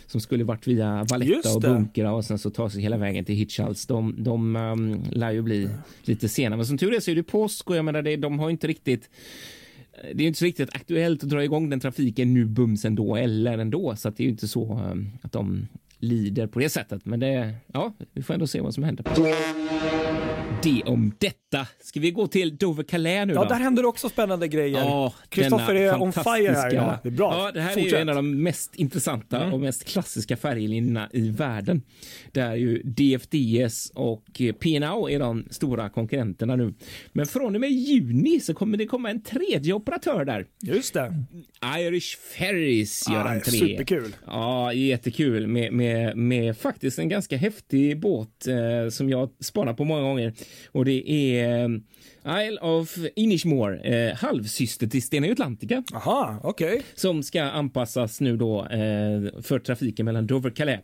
som 0.07 0.21
skulle 0.21 0.45
varit 0.45 0.67
via 0.67 1.07
Valletta 1.11 1.55
och 1.55 1.61
Bunkra 1.61 2.13
och 2.13 2.25
sen 2.25 2.39
så 2.39 2.51
ta 2.51 2.71
sig 2.71 2.83
hela 2.83 2.97
vägen 2.97 3.25
till 3.25 3.35
Hitchhals. 3.35 3.87
De, 3.87 4.15
de 4.19 4.57
um, 4.57 5.03
lär 5.11 5.31
ju 5.31 5.43
bli 5.43 5.69
lite 6.03 6.29
sena. 6.29 6.57
Men 6.57 6.67
som 6.67 6.79
tur 6.79 6.95
är 6.95 7.01
så 7.01 7.11
är 7.11 7.15
det 7.15 7.23
påsk 7.23 7.71
och 7.71 7.77
jag 7.77 7.85
menar 7.85 8.03
det, 8.03 8.17
de 8.17 8.39
har 8.39 8.51
inte 8.51 8.67
riktigt 8.67 9.11
det 10.15 10.25
är 10.25 10.27
inte 10.27 10.39
så 10.39 10.45
riktigt 10.45 10.75
aktuellt 10.75 11.23
att 11.23 11.31
dra 11.31 11.45
igång 11.45 11.71
den 11.71 11.81
trafiken 11.81 12.35
nu 12.35 12.45
bums 12.45 12.85
ändå 12.85 13.17
eller 13.17 13.59
ändå 13.59 13.97
så 13.97 14.09
att 14.09 14.17
det 14.17 14.23
är 14.23 14.25
ju 14.25 14.31
inte 14.31 14.49
så 14.49 14.81
um, 14.93 15.11
att 15.23 15.33
de 15.33 15.69
lider 15.99 16.47
på 16.47 16.59
det 16.59 16.69
sättet. 16.69 17.05
Men 17.05 17.21
det, 17.21 17.55
ja, 17.73 17.93
vi 18.13 18.23
får 18.23 18.35
ändå 18.35 18.47
se 18.47 18.61
vad 18.61 18.75
som 18.75 18.85
händer. 18.85 19.05
Det 20.63 20.83
om 20.87 21.13
detta. 21.19 21.67
Ska 21.81 22.01
vi 22.01 22.11
gå 22.11 22.27
till 22.27 22.57
Dover 22.57 22.83
Calais 22.83 23.27
nu 23.27 23.35
då? 23.35 23.41
Ja, 23.41 23.49
där 23.49 23.57
händer 23.57 23.85
också 23.85 24.09
spännande 24.09 24.49
grejer. 24.49 25.13
Kristoffer 25.29 25.75
ja, 25.75 25.95
är 25.95 26.03
on 26.03 26.13
fire 26.13 26.53
här 26.53 26.73
idag. 26.73 26.99
Det 27.03 27.09
är 27.09 27.11
bra. 27.11 27.35
Ja, 27.35 27.53
det 27.53 27.61
här 27.61 27.75
Fortsätt. 27.75 27.93
är 27.93 27.97
ju 27.97 28.03
en 28.03 28.09
av 28.09 28.15
de 28.15 28.43
mest 28.43 28.75
intressanta 28.75 29.41
mm. 29.41 29.53
och 29.53 29.61
mest 29.61 29.85
klassiska 29.85 30.37
färjelinjerna 30.37 31.09
i 31.13 31.31
världen. 31.31 31.83
Där 32.33 32.55
ju 32.55 32.83
DFDS 32.83 33.93
och 33.95 34.25
P&O 34.61 35.09
är 35.09 35.19
de 35.19 35.45
stora 35.51 35.89
konkurrenterna 35.89 36.57
nu. 36.57 36.75
Men 37.13 37.27
från 37.27 37.55
och 37.55 37.61
med 37.61 37.71
juni 37.71 38.41
så 38.41 38.55
kommer 38.55 38.79
det 38.79 38.87
komma 38.87 39.11
en 39.11 39.23
tredje 39.23 39.73
operatör 39.73 40.25
där. 40.25 40.47
Just 40.63 40.95
det. 40.95 41.25
Irish 41.79 42.19
Ferries 42.39 43.09
gör 43.09 43.25
ah, 43.25 43.29
entré. 43.29 43.59
Superkul. 43.59 44.17
Ja, 44.27 44.73
jättekul 44.73 45.47
med, 45.47 45.73
med, 45.73 46.17
med 46.17 46.59
faktiskt 46.59 46.99
en 46.99 47.09
ganska 47.09 47.37
häftig 47.37 48.01
båt 48.01 48.47
eh, 48.47 48.91
som 48.91 49.11
jag 49.11 49.31
spanar 49.41 49.75
på 49.75 49.85
många 49.85 50.03
gånger. 50.03 50.33
Och 50.73 50.85
det 50.85 51.11
är 51.11 51.65
eh, 51.65 51.69
Isle 52.47 52.59
of 52.61 52.99
Inishmore, 53.17 53.81
eh, 53.81 54.17
halvsyster 54.17 54.87
till 54.87 55.03
Stena 55.03 55.33
Atlantica. 55.33 55.83
Aha, 55.95 56.41
okej. 56.43 56.69
Okay. 56.69 56.83
Som 56.95 57.23
ska 57.23 57.43
anpassas 57.43 58.21
nu 58.21 58.37
då 58.37 58.61
eh, 58.61 59.43
för 59.43 59.59
trafiken 59.59 60.05
mellan 60.05 60.27
Dover 60.27 60.51
och 60.51 60.57
Calais. 60.57 60.81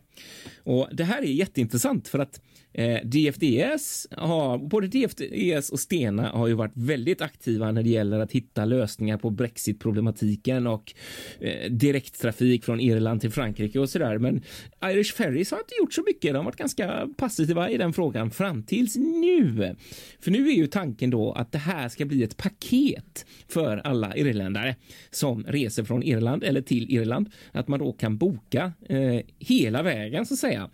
Och 0.63 0.89
det 0.91 1.03
här 1.03 1.21
är 1.21 1.25
jätteintressant 1.25 2.07
för 2.07 2.19
att 2.19 2.41
Eh, 2.77 2.99
DFDS 3.03 4.07
har, 4.11 4.57
både 4.57 4.87
DFDS 4.87 5.69
och 5.69 5.79
Stena 5.79 6.29
har 6.29 6.47
ju 6.47 6.53
varit 6.53 6.71
väldigt 6.73 7.21
aktiva 7.21 7.71
när 7.71 7.83
det 7.83 7.89
gäller 7.89 8.19
att 8.19 8.31
hitta 8.31 8.65
lösningar 8.65 9.17
på 9.17 9.29
Brexit-problematiken 9.29 10.67
och 10.67 10.93
eh, 11.39 11.71
direkttrafik 11.71 12.65
från 12.65 12.79
Irland 12.79 13.21
till 13.21 13.31
Frankrike 13.31 13.79
och 13.79 13.89
sådär. 13.89 14.17
Men 14.17 14.41
Irish 14.85 15.13
Ferries 15.15 15.51
har 15.51 15.57
inte 15.57 15.75
gjort 15.79 15.93
så 15.93 16.03
mycket. 16.07 16.33
De 16.33 16.37
har 16.37 16.43
varit 16.43 16.55
ganska 16.55 17.07
passiva 17.17 17.69
i 17.69 17.77
den 17.77 17.93
frågan 17.93 18.31
fram 18.31 18.63
tills 18.63 18.95
nu. 18.95 19.75
För 20.19 20.31
nu 20.31 20.47
är 20.47 20.55
ju 20.55 20.67
tanken 20.67 21.09
då 21.09 21.31
att 21.31 21.51
det 21.51 21.57
här 21.57 21.89
ska 21.89 22.05
bli 22.05 22.23
ett 22.23 22.37
paket 22.37 23.25
för 23.47 23.77
alla 23.77 24.15
irländare 24.15 24.75
som 25.11 25.43
reser 25.43 25.83
från 25.83 26.03
Irland 26.03 26.43
eller 26.43 26.61
till 26.61 26.91
Irland. 26.91 27.29
Att 27.51 27.67
man 27.67 27.79
då 27.79 27.93
kan 27.93 28.17
boka 28.17 28.73
eh, 28.89 29.19
hela 29.39 29.83
vägen 29.83 30.25
så 30.25 30.33
att 30.33 30.39
säga. 30.39 30.69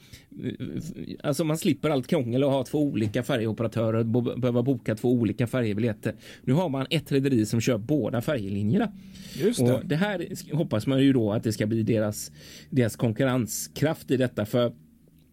Alltså 1.24 1.44
man 1.44 1.58
slipper 1.58 1.90
allt 1.90 2.08
krångel 2.08 2.44
och 2.44 2.52
ha 2.52 2.64
två 2.64 2.80
olika 2.84 3.24
färjeoperatörer 3.24 4.00
och 4.00 4.40
behöva 4.40 4.64
boka 4.64 4.96
två 4.96 5.12
olika 5.12 5.48
färjebiljetter. 5.48 6.16
Nu 6.42 6.54
har 6.54 6.70
man 6.70 6.88
ett 6.90 7.12
rederi 7.12 7.46
som 7.46 7.62
kör 7.62 7.78
båda 7.78 8.22
färjelinjerna. 8.22 8.92
Just 9.34 9.66
det. 9.66 9.74
Och 9.74 9.86
det 9.86 9.96
här 9.96 10.28
hoppas 10.56 10.88
man 10.88 11.02
ju 11.02 11.14
då 11.14 11.32
att 11.32 11.44
det 11.44 11.54
ska 11.54 11.66
bli 11.66 11.84
deras, 11.84 12.32
deras 12.70 12.96
konkurrenskraft 12.96 14.12
i 14.12 14.18
detta. 14.18 14.46
För 14.46 14.74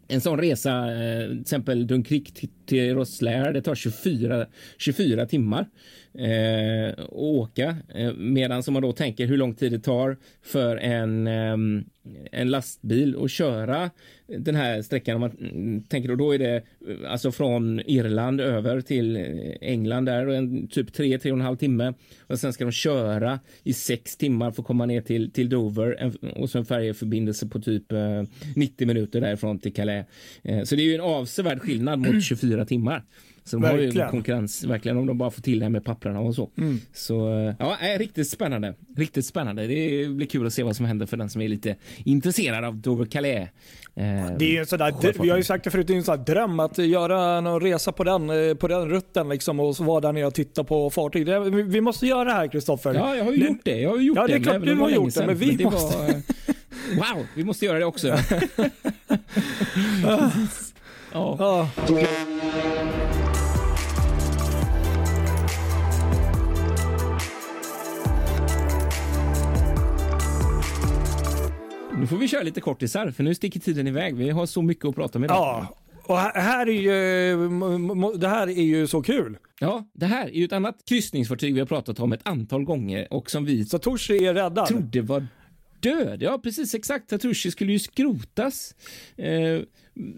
en 0.08 0.20
sån 0.20 0.38
resa, 0.38 1.02
eh, 1.02 1.28
till 1.28 1.40
exempel 1.40 1.86
Dunkirk 1.86 2.48
till 2.66 2.94
Rosslare, 2.94 3.52
det 3.52 3.62
tar 3.62 3.74
24, 3.74 4.46
24 4.78 5.26
timmar 5.26 5.66
eh, 6.14 7.04
åka. 7.08 7.76
Eh, 7.94 8.12
medan 8.14 8.62
som 8.62 8.74
man 8.74 8.82
då 8.82 8.92
tänker 8.92 9.26
hur 9.26 9.36
lång 9.36 9.54
tid 9.54 9.72
det 9.72 9.78
tar 9.78 10.16
för 10.42 10.76
en, 10.76 11.26
eh, 11.26 11.56
en 12.32 12.50
lastbil 12.50 13.16
att 13.22 13.30
köra 13.30 13.90
den 14.26 14.54
här 14.54 14.82
sträckan. 14.82 15.14
Om 15.14 15.20
man 15.20 15.82
tänker 15.88 16.08
då, 16.08 16.14
då 16.14 16.34
är 16.34 16.38
det 16.38 16.56
eh, 16.56 17.10
alltså 17.12 17.32
från 17.32 17.80
Irland 17.80 18.40
över 18.40 18.80
till 18.80 19.16
England 19.60 20.04
där 20.04 20.26
och 20.26 20.34
en 20.34 20.68
typ 20.68 20.92
tre, 20.92 21.18
tre 21.18 21.30
och 21.30 21.38
en 21.38 21.44
halv 21.44 21.56
timme. 21.56 21.94
Och 22.26 22.38
sen 22.38 22.52
ska 22.52 22.64
de 22.64 22.72
köra 22.72 23.40
i 23.62 23.72
sex 23.72 24.16
timmar 24.16 24.50
för 24.50 24.62
att 24.62 24.66
komma 24.66 24.86
ner 24.86 25.00
till, 25.00 25.30
till 25.30 25.48
Dover 25.48 25.96
en, 25.98 26.30
och 26.30 26.50
så 26.50 26.58
en 26.58 26.64
färjeförbindelse 26.64 27.46
på 27.46 27.60
typ 27.60 27.92
eh, 27.92 28.22
90 28.56 28.86
minuter 28.86 29.20
därifrån 29.20 29.58
till 29.58 29.72
Calais. 29.72 30.06
Eh, 30.42 30.62
så 30.62 30.76
det 30.76 30.82
är 30.82 30.84
ju 30.84 30.94
en 30.94 31.00
avsevärd 31.00 31.60
skillnad 31.60 31.98
mot 31.98 32.22
24 32.24 32.64
timmar. 32.64 33.04
Så 33.48 33.56
de 33.56 33.62
verkligen. 33.62 33.96
har 33.96 34.04
ju 34.04 34.10
konkurrens 34.10 34.64
verkligen 34.64 34.96
om 34.96 35.06
de 35.06 35.18
bara 35.18 35.30
får 35.30 35.42
till 35.42 35.58
det 35.58 35.68
med 35.68 35.84
papperna 35.84 36.20
och 36.20 36.34
så. 36.34 36.50
Mm. 36.58 36.80
Så 36.92 37.14
ja, 37.58 37.76
är 37.80 37.98
riktigt 37.98 38.28
spännande. 38.28 38.74
Riktigt 38.96 39.26
spännande. 39.26 39.66
Det 39.66 40.08
blir 40.08 40.26
kul 40.26 40.46
att 40.46 40.52
se 40.52 40.62
vad 40.62 40.76
som 40.76 40.86
händer 40.86 41.06
för 41.06 41.16
den 41.16 41.30
som 41.30 41.42
är 41.42 41.48
lite 41.48 41.76
intresserad 42.04 42.64
av 42.64 42.76
Dover 42.76 43.04
Calais. 43.04 43.48
Eh, 43.94 44.36
det 44.38 44.56
är 44.56 44.60
en 44.60 44.66
sådär, 44.66 45.22
vi 45.22 45.30
har 45.30 45.36
ju 45.36 45.44
sagt 45.44 45.64
det 45.64 45.70
förut, 45.70 45.86
det 45.86 45.92
är 45.92 45.96
en 45.96 46.04
sån 46.04 46.24
dröm 46.24 46.60
att 46.60 46.78
göra 46.78 47.20
en 47.22 47.60
resa 47.60 47.92
på 47.92 48.04
den, 48.04 48.30
eh, 48.30 48.54
på 48.54 48.68
den 48.68 48.88
rutten 48.88 49.28
liksom 49.28 49.60
och 49.60 49.76
vara 49.78 50.00
där 50.00 50.12
nere 50.12 50.26
och 50.26 50.34
titta 50.34 50.64
på 50.64 50.90
fartyg. 50.90 51.26
Det, 51.26 51.50
vi 51.50 51.80
måste 51.80 52.06
göra 52.06 52.24
det 52.24 52.32
här 52.32 52.48
Kristoffer. 52.48 52.94
Ja, 52.94 53.16
jag 53.16 53.24
har 53.24 53.32
ju 53.32 53.46
gjort 53.46 53.60
det. 53.64 53.80
Jag 53.80 53.90
har 53.90 53.98
gjort 53.98 54.16
ja, 54.16 54.26
det 54.26 54.32
är 54.34 54.40
klart 54.40 54.62
du 54.62 54.74
har 54.74 54.90
gjort 54.90 55.14
det, 55.14 55.26
men 55.26 55.36
vi 55.36 55.56
men 55.56 55.64
måste... 55.64 55.96
Var, 55.96 56.04
wow, 56.96 57.26
vi 57.34 57.44
måste 57.44 57.64
göra 57.64 57.78
det 57.78 57.84
också. 57.84 58.08
ja. 61.12 61.70
Nu 72.00 72.06
får 72.06 72.16
vi 72.16 72.28
köra 72.28 72.42
lite 72.42 72.60
kortisar 72.60 73.10
för 73.10 73.24
nu 73.24 73.34
sticker 73.34 73.60
tiden 73.60 73.86
iväg. 73.86 74.16
Vi 74.16 74.30
har 74.30 74.46
så 74.46 74.62
mycket 74.62 74.84
att 74.84 74.94
prata 74.94 75.18
idag. 75.18 75.36
Ja, 75.36 75.76
och 76.02 76.18
här 76.18 76.68
är 76.68 76.72
ju, 76.72 78.18
det 78.18 78.28
här 78.28 78.46
är 78.46 78.62
ju 78.62 78.86
så 78.86 79.02
kul. 79.02 79.38
Ja, 79.60 79.88
det 79.94 80.06
här 80.06 80.26
är 80.26 80.32
ju 80.32 80.44
ett 80.44 80.52
annat 80.52 80.76
kryssningsfartyg 80.88 81.54
vi 81.54 81.60
har 81.60 81.66
pratat 81.66 82.00
om 82.00 82.12
ett 82.12 82.20
antal 82.22 82.64
gånger 82.64 83.12
och 83.12 83.30
som 83.30 83.44
vi 83.44 83.64
Satoshi 83.64 84.26
är 84.26 84.34
räddad. 84.34 84.66
trodde 84.66 85.02
var 85.02 85.26
död. 85.80 86.22
Ja, 86.22 86.38
precis 86.42 86.74
exakt. 86.74 87.10
Satoshi 87.10 87.50
skulle 87.50 87.72
ju 87.72 87.78
skrotas. 87.78 88.74
Eh, 89.16 89.60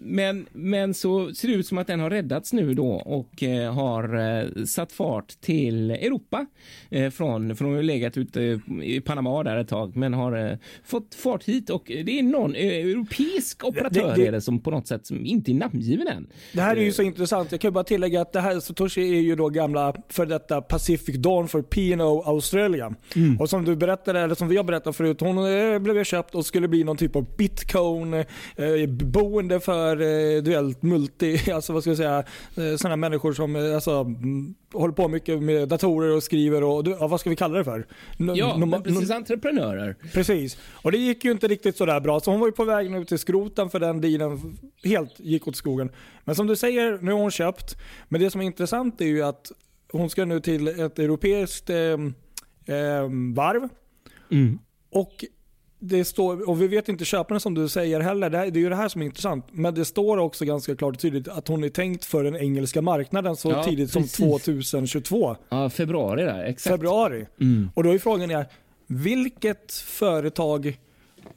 men, 0.03 0.45
men 0.51 0.93
så 0.93 1.33
ser 1.33 1.47
det 1.47 1.53
ut 1.53 1.67
som 1.67 1.77
att 1.77 1.87
den 1.87 1.99
har 1.99 2.09
räddats 2.09 2.53
nu 2.53 2.73
då 2.73 2.89
och 2.89 3.43
eh, 3.43 3.73
har 3.73 4.15
eh, 4.15 4.65
satt 4.65 4.91
fart 4.91 5.41
till 5.41 5.91
Europa 5.91 6.45
eh, 6.89 7.09
från, 7.09 7.55
från 7.55 7.69
att 7.69 7.75
ha 7.75 7.81
legat 7.81 8.17
ute 8.17 8.61
i 8.83 9.01
Panama 9.01 9.43
där 9.43 9.57
ett 9.57 9.67
tag, 9.67 9.95
men 9.95 10.13
har 10.13 10.51
eh, 10.51 10.57
fått 10.83 11.15
fart 11.15 11.43
hit 11.43 11.69
och 11.69 11.83
det 11.85 12.19
är 12.19 12.23
någon 12.23 12.55
eh, 12.55 12.65
europeisk 12.65 13.63
operatör 13.63 14.15
det, 14.15 14.25
det, 14.25 14.31
det 14.31 14.41
som 14.41 14.59
på 14.59 14.71
något 14.71 14.87
sätt 14.87 15.05
som 15.05 15.25
inte 15.25 15.51
är 15.51 15.55
namngiven 15.55 16.07
än. 16.07 16.27
Det 16.53 16.61
här 16.61 16.75
är 16.75 16.81
ju 16.81 16.91
så 16.91 17.03
intressant. 17.03 17.51
Jag 17.51 17.61
kan 17.61 17.73
bara 17.73 17.83
tillägga 17.83 18.21
att 18.21 18.33
det 18.33 18.41
här 18.41 18.59
Satoshi 18.59 19.01
är 19.01 19.21
ju 19.21 19.35
då 19.35 19.49
gamla 19.49 19.95
för 20.09 20.25
detta 20.25 20.61
Pacific 20.61 21.15
Dawn 21.15 21.47
för 21.47 21.61
P&O 21.61 22.23
Australia. 22.25 22.93
Mm. 23.15 23.39
Och 23.39 23.49
som 23.49 23.65
du 23.65 23.75
berättade, 23.75 24.19
eller 24.19 24.35
som 24.35 24.47
vi 24.47 24.57
har 24.57 24.63
berättat 24.63 24.95
förut, 24.95 25.21
hon 25.21 25.37
eh, 25.37 25.79
blev 25.79 26.03
köpt 26.03 26.35
och 26.35 26.45
skulle 26.45 26.67
bli 26.67 26.83
någon 26.83 26.97
typ 26.97 27.15
av 27.15 27.35
bitcoin, 27.37 28.13
eh, 28.13 28.25
boende 28.87 29.59
för 29.71 30.01
eh, 30.01 30.41
duellt 30.43 30.81
multi, 30.81 31.51
alltså 31.51 31.73
vad 31.73 31.83
ska 31.83 31.89
jag 31.89 31.97
säga, 31.97 32.23
eh, 32.57 32.77
sådana 32.77 32.95
människor 32.95 33.33
som 33.33 33.55
eh, 33.55 33.75
alltså, 33.75 34.05
håller 34.73 34.93
på 34.93 35.07
mycket 35.07 35.43
med 35.43 35.67
datorer 35.67 36.15
och 36.15 36.23
skriver 36.23 36.63
och 36.63 36.87
ja, 36.87 37.07
vad 37.07 37.19
ska 37.19 37.29
vi 37.29 37.35
kalla 37.35 37.57
det 37.57 37.63
för? 37.63 37.87
N 38.19 38.31
ja, 38.35 38.57
men 38.57 38.83
precis 38.83 39.11
entreprenörer. 39.11 39.95
Precis. 40.13 40.57
Och 40.71 40.91
det 40.91 40.97
gick 40.97 41.25
ju 41.25 41.31
inte 41.31 41.47
riktigt 41.47 41.77
sådär 41.77 41.99
bra 41.99 42.19
så 42.19 42.31
hon 42.31 42.39
var 42.39 42.47
ju 42.47 42.51
på 42.51 42.63
väg 42.63 42.91
nu 42.91 43.05
till 43.05 43.19
skroten 43.19 43.69
för 43.69 43.79
den 43.79 44.01
dealen 44.01 44.57
helt 44.83 45.19
gick 45.19 45.47
åt 45.47 45.55
skogen. 45.55 45.89
Men 46.23 46.35
som 46.35 46.47
du 46.47 46.55
säger, 46.55 46.99
nu 47.01 47.11
har 47.11 47.19
hon 47.19 47.31
köpt. 47.31 47.77
Men 48.09 48.21
det 48.21 48.29
som 48.29 48.41
är 48.41 48.45
intressant 48.45 49.01
är 49.01 49.05
ju 49.05 49.23
att 49.23 49.51
hon 49.91 50.09
ska 50.09 50.25
nu 50.25 50.39
till 50.39 50.67
ett 50.67 50.99
europeiskt 50.99 51.69
eh, 51.69 51.77
eh, 52.75 53.07
varv. 53.35 53.69
Mm. 54.31 54.59
Och 54.89 55.25
det 55.83 56.05
står, 56.05 56.49
och 56.49 56.61
vi 56.61 56.67
vet 56.67 56.89
inte 56.89 57.05
köparen 57.05 57.39
som 57.39 57.53
du 57.53 57.69
säger 57.69 57.99
heller, 57.99 58.29
det, 58.29 58.37
är 58.37 58.57
ju 58.57 58.69
det 58.69 58.75
här 58.75 58.89
som 58.89 59.01
är 59.01 59.05
intressant. 59.05 59.45
Men 59.51 59.73
det 59.73 59.85
står 59.85 60.17
också 60.17 60.45
ganska 60.45 60.75
klart 60.75 60.93
och 60.95 60.99
tydligt 60.99 61.27
att 61.27 61.47
hon 61.47 61.63
är 61.63 61.69
tänkt 61.69 62.05
för 62.05 62.23
den 62.23 62.35
engelska 62.35 62.81
marknaden 62.81 63.35
så 63.35 63.49
ja, 63.49 63.63
tidigt 63.63 63.93
precis. 63.93 64.15
som 64.15 64.39
2022. 64.39 65.35
Ja, 65.49 65.69
februari 65.69 66.23
där, 66.23 66.43
exakt. 66.43 66.73
Februari. 66.73 67.25
Mm. 67.41 67.69
Och 67.73 67.83
då 67.83 67.93
är 67.93 67.97
frågan 67.97 68.31
är, 68.31 68.45
vilket 68.87 69.71
företag 69.73 70.77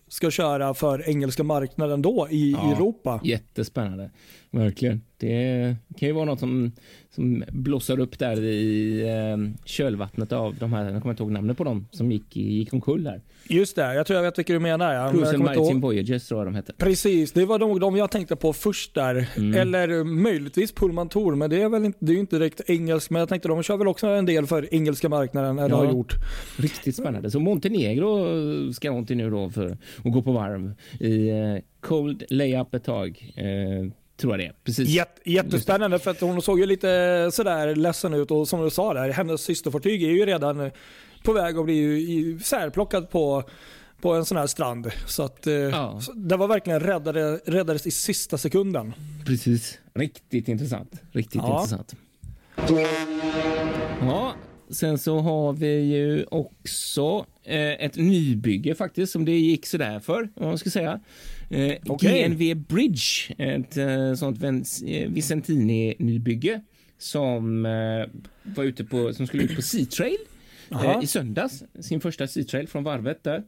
ska 0.09 0.30
köra 0.30 0.74
för 0.74 1.09
engelska 1.09 1.42
marknaden 1.42 2.02
då 2.02 2.28
i 2.30 2.52
ja, 2.52 2.72
Europa? 2.72 3.20
Jättespännande, 3.24 4.11
verkligen. 4.50 5.02
Det 5.16 5.76
kan 5.98 6.09
ju 6.09 6.12
vara 6.12 6.24
något 6.24 6.40
som, 6.40 6.72
som 7.14 7.44
blossar 7.53 8.00
upp 8.00 8.18
där 8.18 8.42
i 8.42 9.00
eh, 9.00 9.64
kölvattnet 9.64 10.33
av 10.33 10.55
de 10.61 10.72
här, 10.72 10.90
jag 10.90 11.03
kommer 11.03 11.12
inte 11.12 11.22
ihåg 11.22 11.33
namnet 11.33 11.57
på 11.57 11.64
dem, 11.64 11.87
som 11.90 12.12
gick, 12.12 12.37
gick 12.37 12.72
omkull 12.72 13.07
här. 13.07 13.20
Just 13.48 13.77
det, 13.77 13.94
jag 13.94 14.07
tror 14.07 14.16
jag 14.16 14.22
vet 14.24 14.38
vilka 14.38 14.53
du 14.53 14.59
menar. 14.59 14.94
Ja. 14.94 15.11
Cruise 15.11 15.35
and 15.35 15.44
Maritime 15.44 15.81
Voyages 15.81 16.29
tror 16.29 16.40
jag 16.40 16.46
de 16.46 16.55
hette. 16.55 16.72
Precis, 16.72 17.33
det 17.33 17.44
var 17.44 17.59
de, 17.59 17.81
de 17.81 17.96
jag 17.96 18.11
tänkte 18.11 18.37
på 18.37 18.53
först 18.53 18.94
där. 18.94 19.29
Mm. 19.37 19.61
Eller 19.61 20.05
möjligtvis 20.05 20.72
Pullman 20.72 21.09
Tour, 21.09 21.35
men 21.35 21.50
det 21.50 21.62
är 21.62 21.68
väl 21.68 21.85
inte, 21.85 21.98
det 22.00 22.12
är 22.12 22.16
inte 22.16 22.38
direkt 22.38 22.61
engelskt. 22.66 23.11
Men 23.11 23.20
jag 23.20 23.29
tänkte 23.29 23.48
de 23.48 23.62
kör 23.62 23.77
väl 23.77 23.88
också 23.88 24.07
en 24.07 24.27
del 24.27 24.46
för 24.46 24.74
engelska 24.74 25.09
marknaden, 25.09 25.59
eller 25.59 25.77
ja, 25.77 25.77
har 25.77 25.92
gjort. 25.92 26.14
Riktigt 26.57 26.96
spännande. 26.96 27.31
Så 27.31 27.40
Montenegro 27.40 28.72
ska 28.72 29.05
till 29.05 29.16
nu 29.16 29.31
då 29.31 29.50
för 29.50 29.66
att 30.05 30.12
gå 30.12 30.22
på 30.22 30.33
varv 30.33 30.74
i 31.00 31.29
eh, 31.29 31.57
Cold 31.81 32.22
Layup 32.29 32.74
ett 32.74 32.85
tag. 32.85 33.33
Eh, 33.37 33.90
tror 34.16 34.33
jag 34.33 34.48
det 34.48 34.53
Precis. 34.64 34.88
Jätt, 34.88 35.20
jättespännande 35.24 35.98
för 35.98 36.11
att 36.11 36.20
hon 36.20 36.42
såg 36.42 36.61
ju 36.61 36.66
lite 36.66 37.31
sådär 37.33 37.74
ledsen 37.74 38.14
ut 38.14 38.31
och 38.31 38.48
som 38.48 38.62
du 38.62 38.70
sa 38.70 38.94
där, 38.94 39.11
hennes 39.11 39.40
systerfartyg 39.40 40.03
är 40.03 40.11
ju 40.11 40.27
redan 40.27 40.70
på 41.24 41.33
väg 41.33 41.59
att 41.59 41.64
bli 41.64 42.38
särplockad 42.42 43.11
på 43.11 43.44
på 44.05 44.12
en 44.12 44.24
sån 44.24 44.37
här 44.37 44.46
strand. 44.46 44.90
Så 45.07 45.22
att 45.22 45.46
eh, 45.46 45.55
ja. 45.55 46.00
det 46.14 46.37
var 46.37 46.48
verkligen 46.48 46.81
räddade, 46.81 47.40
räddades 47.46 47.87
i 47.87 47.90
sista 47.90 48.38
sekunden. 48.38 48.92
Precis. 49.27 49.79
Riktigt 49.94 50.48
intressant. 50.48 50.92
Riktigt 51.12 51.42
ja. 51.44 51.61
intressant. 51.61 51.94
Ja, 54.00 54.35
sen 54.70 54.98
så 54.98 55.18
har 55.18 55.53
vi 55.53 55.81
ju 55.81 56.24
också 56.31 57.27
eh, 57.42 57.85
ett 57.85 57.96
nybygge 57.96 58.74
faktiskt 58.74 59.12
som 59.12 59.24
det 59.24 59.38
gick 59.38 59.66
sådär 59.66 60.00
för, 60.00 60.29
om 60.35 60.46
man 60.46 60.59
ska 60.59 60.70
säga. 60.70 61.00
Eh, 61.50 61.76
okay. 61.87 62.28
GNV 62.28 62.54
Bridge, 62.54 63.35
ett 63.38 63.76
eh, 63.76 64.14
sånt 64.14 64.42
eh, 64.42 65.11
Vicentini-nybygge 65.11 66.61
som 66.98 67.66
eh, 67.66 68.07
var 68.42 68.64
ute 68.64 68.85
på, 68.85 69.14
som 69.14 69.26
skulle 69.26 69.42
ut 69.42 69.57
på 69.57 69.62
Sea 69.62 69.87
Trail 69.87 70.16
eh, 70.70 70.98
i 71.02 71.07
söndags. 71.07 71.62
Sin 71.80 72.00
första 72.00 72.26
Sea 72.26 72.44
Trail 72.44 72.68
från 72.68 72.85
varvet 72.85 73.24
där. 73.24 73.42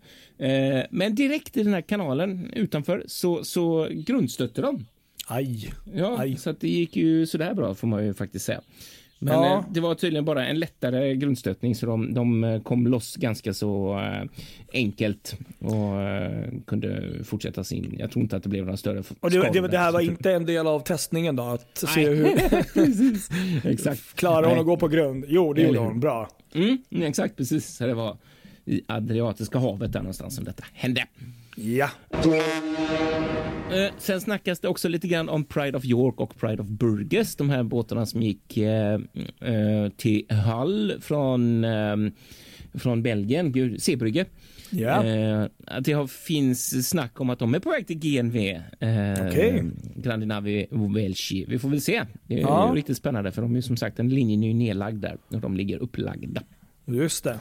Men 0.91 1.15
direkt 1.15 1.57
i 1.57 1.63
den 1.63 1.75
här 1.75 1.81
kanalen 1.81 2.51
utanför 2.53 3.05
så, 3.07 3.45
så 3.45 3.89
grundstötte 3.91 4.63
de. 4.63 4.87
Aj. 5.29 5.73
Ja, 5.95 6.19
Aj. 6.19 6.37
så 6.37 6.51
att 6.51 6.61
det 6.61 6.69
gick 6.69 6.97
ju 6.97 7.27
sådär 7.27 7.55
bra 7.55 7.75
får 7.75 7.89
man 7.89 8.07
ju 8.07 8.15
faktiskt 8.15 8.45
säga. 8.45 8.61
Men 9.19 9.35
ja. 9.35 9.59
Eh, 9.59 9.65
det 9.71 9.81
var 9.81 9.95
tydligen 9.95 10.25
bara 10.25 10.47
en 10.47 10.59
lättare 10.59 11.15
grundstötning 11.15 11.75
så 11.75 11.87
de, 11.87 12.15
de 12.15 12.45
eh, 12.45 12.63
kom 12.63 12.87
loss 12.87 13.17
ganska 13.17 13.55
så 13.55 13.99
äh, 13.99 14.29
enkelt 14.73 15.39
och 15.59 16.67
kunde 16.67 17.15
fortsätta 17.25 17.65
sin. 17.65 17.97
Jag 17.99 18.11
tror 18.11 18.23
inte 18.23 18.37
att 18.37 18.43
det 18.43 18.49
blev 18.49 18.65
några 18.65 18.77
större 18.77 19.03
Och 19.21 19.31
det, 19.31 19.51
det, 19.53 19.69
det 19.69 19.79
här 19.79 19.93
var 19.93 20.01
inte 20.01 20.33
en 20.33 20.47
del 20.47 20.67
av 20.67 20.81
testningen 20.81 21.37
då? 21.37 21.43
Att 21.43 21.85
Nej. 21.85 21.95
se 21.95 22.11
hur... 22.11 22.27
exakt. 23.73 24.15
Klarar 24.15 24.49
hon 24.49 24.59
att 24.59 24.67
gå 24.67 24.77
på 24.77 24.89
grund? 24.89 25.25
Jo, 25.29 25.53
det 25.53 25.63
gjorde 25.63 25.79
hon. 25.79 26.01
Bra. 26.01 26.29
Mm, 26.55 26.79
exakt, 26.91 27.37
precis. 27.37 27.77
Så 27.77 27.87
det 27.87 27.95
var 27.95 28.17
i 28.65 28.83
Adriatiska 28.87 29.59
havet 29.59 29.93
där 29.93 30.01
någonstans 30.01 30.35
som 30.35 30.45
detta 30.45 30.65
hände. 30.73 31.07
Ja. 31.57 31.91
Eh, 33.73 33.93
sen 33.99 34.21
snackas 34.21 34.61
det 34.61 34.69
också 34.69 34.89
lite 34.89 35.09
grann 35.09 35.29
om 35.29 35.45
Pride 35.45 35.79
of 35.79 35.85
York 35.85 36.21
och 36.21 36.39
Pride 36.39 36.63
of 36.63 36.69
Burgess, 36.69 37.37
de 37.37 37.51
här 37.51 37.63
båtarna 37.63 38.07
som 38.07 38.23
gick 38.23 38.57
eh, 38.57 38.95
eh, 39.41 39.89
till 39.97 40.27
Hull 40.31 40.95
från, 41.01 41.65
eh, 41.65 41.97
från 42.75 43.03
Belgien, 43.03 43.79
Seebrygge. 43.79 44.25
Ja. 44.71 45.05
Eh, 45.05 45.47
att 45.67 45.85
det 45.85 46.11
finns 46.11 46.89
snack 46.89 47.21
om 47.21 47.31
att 47.31 47.39
de 47.39 47.55
är 47.55 47.59
på 47.59 47.71
väg 47.71 47.87
till 47.87 47.99
GNV, 47.99 48.37
eh, 48.37 49.27
okay. 49.27 49.63
Grandinavi 49.97 50.67
Velci. 50.71 51.45
Vi 51.49 51.59
får 51.59 51.69
väl 51.69 51.81
se. 51.81 52.03
Det 52.27 52.35
är 52.35 52.41
ja. 52.41 52.73
riktigt 52.75 52.97
spännande 52.97 53.33
för 53.33 53.43
de 53.43 53.57
är 53.57 53.61
som 53.61 53.77
sagt, 53.77 53.99
en 53.99 54.09
linjen 54.09 54.43
är 54.45 54.55
nedlagd 54.55 55.03
där 55.03 55.17
och 55.29 55.41
de 55.41 55.57
ligger 55.57 55.79
upplagda. 55.79 56.43
Just 56.85 57.25
det. 57.25 57.39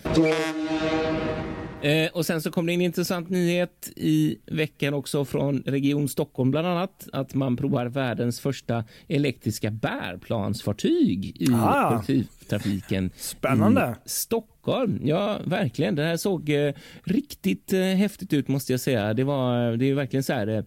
Eh, 1.86 2.10
och 2.14 2.26
sen 2.26 2.42
så 2.42 2.52
kom 2.52 2.66
det 2.66 2.74
en 2.74 2.82
intressant 2.82 3.30
nyhet 3.30 3.92
i 3.96 4.38
veckan 4.46 4.94
också 4.94 5.26
från 5.26 5.64
Region 5.66 6.08
Stockholm 6.08 6.52
bland 6.52 6.68
annat. 6.68 7.08
Att 7.14 7.34
man 7.34 7.58
provar 7.58 7.86
världens 7.86 8.40
första 8.40 8.84
elektriska 9.08 9.72
bärplansfartyg 9.72 11.42
i 11.42 11.48
ah, 11.54 11.90
kollektivtrafiken 11.90 13.12
spännande. 13.16 13.96
i 14.06 14.10
Stockholm. 14.10 15.00
Ja, 15.04 15.40
verkligen. 15.46 15.96
Det 15.96 16.04
här 16.04 16.18
såg 16.18 16.50
eh, 16.50 16.74
riktigt 17.04 17.74
eh, 17.74 17.80
häftigt 17.80 18.34
ut 18.34 18.48
måste 18.48 18.74
jag 18.74 18.80
säga. 18.80 19.14
Det 19.14 19.24
var 19.24 19.78
det 19.78 19.90
är 19.90 19.94
verkligen 19.94 20.24
så 20.24 20.34
här 20.34 20.48
eh, 20.48 20.64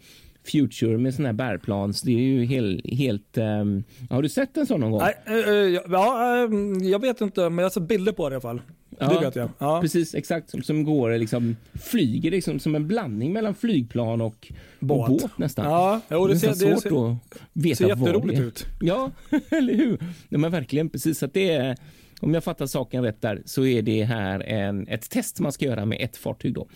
Future 0.53 0.99
med 0.99 1.15
sådana 1.15 1.29
här 1.29 1.35
bärplans. 1.35 2.03
Det 2.03 2.13
är 2.13 2.19
ju 2.19 2.45
helt... 2.45 2.87
helt 2.87 3.39
um... 3.39 3.85
Har 4.11 4.23
du 4.23 4.29
sett 4.29 4.57
en 4.57 4.67
sån 4.67 4.81
någon 4.81 4.91
gång? 4.91 5.01
Nej, 5.01 5.45
uh, 5.45 5.81
ja, 5.89 6.47
uh, 6.51 6.89
jag 6.89 7.01
vet 7.01 7.21
inte, 7.21 7.41
men 7.41 7.59
jag 7.59 7.65
har 7.65 7.71
sett 7.71 7.89
bilder 7.89 8.13
på 8.13 8.29
det 8.29 8.33
i 8.33 8.35
alla 8.35 8.41
fall. 8.41 8.61
Ja, 9.01 9.09
det 9.09 9.27
vet 9.27 9.37
jag. 9.37 9.51
Ja. 9.59 9.81
Precis, 9.81 10.15
exakt. 10.15 10.51
Som, 10.51 10.63
som 10.63 10.85
går 10.85 11.19
liksom, 11.19 11.57
flyger 11.75 12.31
liksom 12.31 12.61
som 12.61 12.75
en 12.75 12.89
blandning 12.89 13.33
mellan 13.33 13.55
flygplan 13.55 14.21
och 14.21 14.53
båt, 14.81 15.11
och 15.11 15.17
båt 15.17 15.39
nästan. 15.39 15.65
Ja, 15.65 16.01
jo, 16.11 16.27
det, 16.27 16.33
det 16.33 16.39
ser, 16.39 16.53
svårt 16.55 16.75
det 16.75 16.81
ser, 16.81 16.89
att 16.89 17.19
veta 17.53 17.77
ser 17.77 17.89
jätteroligt 17.89 18.41
ut. 18.41 18.67
Ja, 18.81 19.11
eller 19.51 19.75
hur? 19.75 19.99
Ja, 20.29 20.39
men 20.39 20.51
verkligen 20.51 20.89
precis. 20.89 21.23
Att 21.23 21.35
det 21.35 21.51
är, 21.51 21.77
om 22.21 22.35
jag 22.35 22.45
fattar 22.45 22.67
saken 22.67 23.03
rätt 23.03 23.21
där 23.21 23.43
så 23.45 23.65
är 23.65 23.83
det 23.83 24.05
här 24.05 24.41
en, 24.41 24.89
ett 24.89 25.11
test 25.11 25.41
man 25.41 25.53
ska 25.53 25.65
göra 25.65 25.85
med 25.85 25.99
ett 26.01 26.17
fartyg 26.17 26.55
då. 26.55 26.69